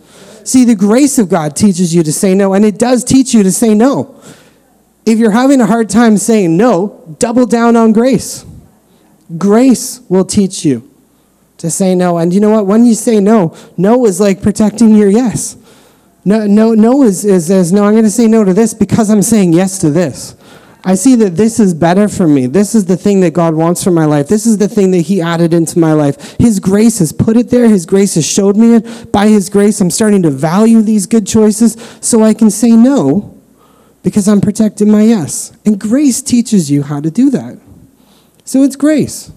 [0.44, 3.44] See, the grace of God teaches you to say no, and it does teach you
[3.44, 4.20] to say no.
[5.06, 8.46] If you're having a hard time saying no, double down on grace.
[9.38, 10.90] Grace will teach you
[11.58, 12.18] to say no.
[12.18, 12.66] And you know what?
[12.66, 15.56] When you say no, no is like protecting your yes.
[16.28, 19.10] No, no, no is, is, is no, I'm going to say no to this because
[19.10, 20.36] I'm saying yes to this.
[20.84, 22.48] I see that this is better for me.
[22.48, 24.28] This is the thing that God wants for my life.
[24.28, 26.36] This is the thing that He added into my life.
[26.38, 27.70] His grace has put it there.
[27.70, 29.10] His grace has showed me it.
[29.10, 33.34] By His grace, I'm starting to value these good choices so I can say no
[34.04, 35.54] because I'm protecting my yes.
[35.66, 37.58] And grace teaches you how to do that.
[38.44, 39.30] So it's grace.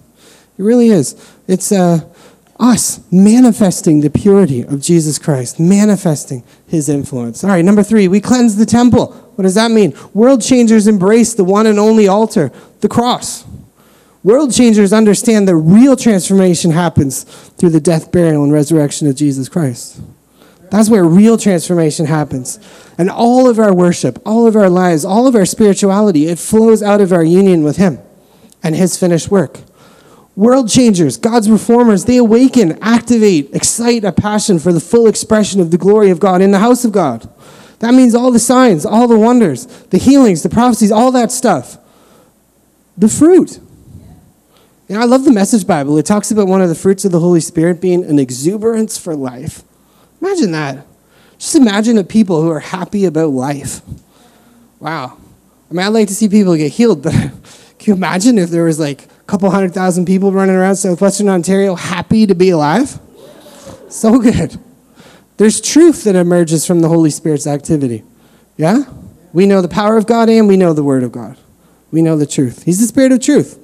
[0.57, 1.15] It really is.
[1.47, 2.01] It's, uh,
[2.59, 7.43] us manifesting the purity of Jesus Christ, manifesting his influence.
[7.43, 9.13] All right, number three, we cleanse the temple.
[9.35, 9.97] What does that mean?
[10.13, 13.45] World changers embrace the one and only altar, the cross.
[14.23, 19.49] World changers understand that real transformation happens through the death, burial, and resurrection of Jesus
[19.49, 19.99] Christ.
[20.69, 22.59] That's where real transformation happens.
[22.97, 26.83] And all of our worship, all of our lives, all of our spirituality, it flows
[26.83, 27.99] out of our union with Him
[28.63, 29.59] and His finished work.
[30.41, 35.69] World changers, God's reformers, they awaken, activate, excite a passion for the full expression of
[35.69, 37.29] the glory of God in the house of God.
[37.77, 41.77] That means all the signs, all the wonders, the healings, the prophecies, all that stuff.
[42.97, 43.59] The fruit.
[44.87, 45.95] You know, I love the Message Bible.
[45.99, 49.15] It talks about one of the fruits of the Holy Spirit being an exuberance for
[49.15, 49.61] life.
[50.23, 50.87] Imagine that.
[51.37, 53.81] Just imagine a people who are happy about life.
[54.79, 55.19] Wow.
[55.69, 57.13] I mean, I'd like to see people get healed, but
[57.81, 61.27] can you imagine if there was like a couple hundred thousand people running around southwestern
[61.27, 62.99] Ontario happy to be alive?
[63.89, 64.55] So good.
[65.37, 68.03] There's truth that emerges from the Holy Spirit's activity.
[68.55, 68.83] Yeah?
[69.33, 71.39] We know the power of God and we know the Word of God.
[71.89, 72.65] We know the truth.
[72.65, 73.57] He's the Spirit of truth.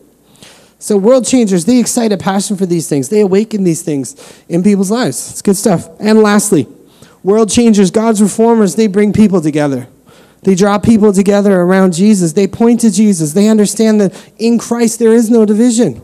[0.80, 3.10] So, world changers, they excite a passion for these things.
[3.10, 4.16] They awaken these things
[4.50, 5.30] in people's lives.
[5.30, 5.88] It's good stuff.
[6.00, 6.68] And lastly,
[7.22, 9.88] world changers, God's reformers, they bring people together.
[10.48, 12.32] They draw people together around Jesus.
[12.32, 13.34] They point to Jesus.
[13.34, 16.02] They understand that in Christ there is no division.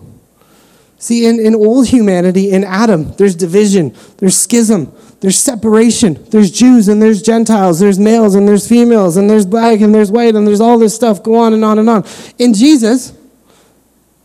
[0.98, 6.22] See, in, in old humanity, in Adam, there's division, there's schism, there's separation.
[6.26, 10.12] There's Jews and there's Gentiles, there's males and there's females, and there's black and there's
[10.12, 11.24] white, and there's all this stuff.
[11.24, 12.04] Go on and on and on.
[12.38, 13.14] In Jesus,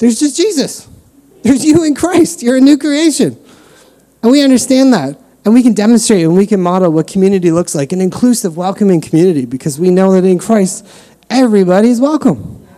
[0.01, 0.89] there's just Jesus.
[1.45, 2.43] There's you in Christ.
[2.43, 3.39] You're a new creation.
[4.25, 5.17] And we understand that.
[5.49, 9.01] And we can demonstrate and we can model what community looks like an inclusive, welcoming
[9.01, 10.87] community because we know that in Christ,
[11.31, 12.69] everybody's welcome.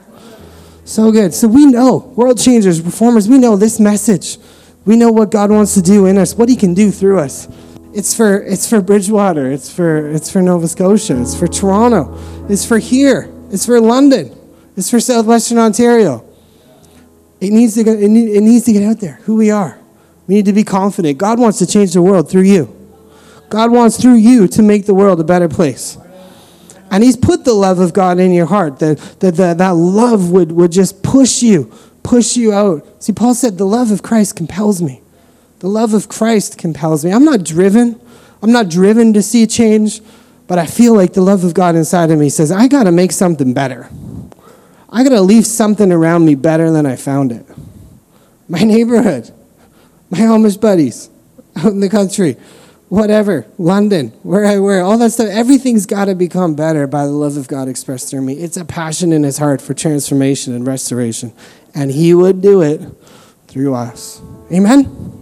[0.85, 1.35] So good.
[1.35, 4.39] So we know, world changers, reformers, we know this message.
[4.85, 7.49] We know what God wants to do in us, what He can do through us.
[7.93, 12.17] It's for, it's for Bridgewater, it's for, it's for Nova Scotia, it's for Toronto,
[12.49, 14.33] it's for here, it's for London,
[14.77, 16.25] it's for Southwestern Ontario.
[17.41, 19.80] It needs to, get, it, need, it needs to get out there, who we are.
[20.31, 21.19] We need to be confident.
[21.19, 22.73] God wants to change the world through you.
[23.49, 25.99] God wants through you to make the world a better place.
[26.89, 30.31] And He's put the love of God in your heart, that, that, that, that love
[30.31, 31.73] would, would just push you,
[32.05, 33.03] push you out.
[33.03, 35.03] See, Paul said, The love of Christ compels me.
[35.59, 37.11] The love of Christ compels me.
[37.11, 38.01] I'm not driven.
[38.41, 40.01] I'm not driven to see change,
[40.47, 42.93] but I feel like the love of God inside of me says, I got to
[42.93, 43.91] make something better.
[44.91, 47.45] I got to leave something around me better than I found it.
[48.49, 49.33] My neighborhood,
[50.11, 51.09] my Amish buddies
[51.57, 52.37] out in the country,
[52.89, 57.13] whatever, London, where I wear, all that stuff, everything's got to become better by the
[57.13, 58.35] love of God expressed through me.
[58.35, 61.33] It's a passion in his heart for transformation and restoration,
[61.75, 62.81] and he would do it
[63.47, 64.21] through us.
[64.53, 65.20] Amen?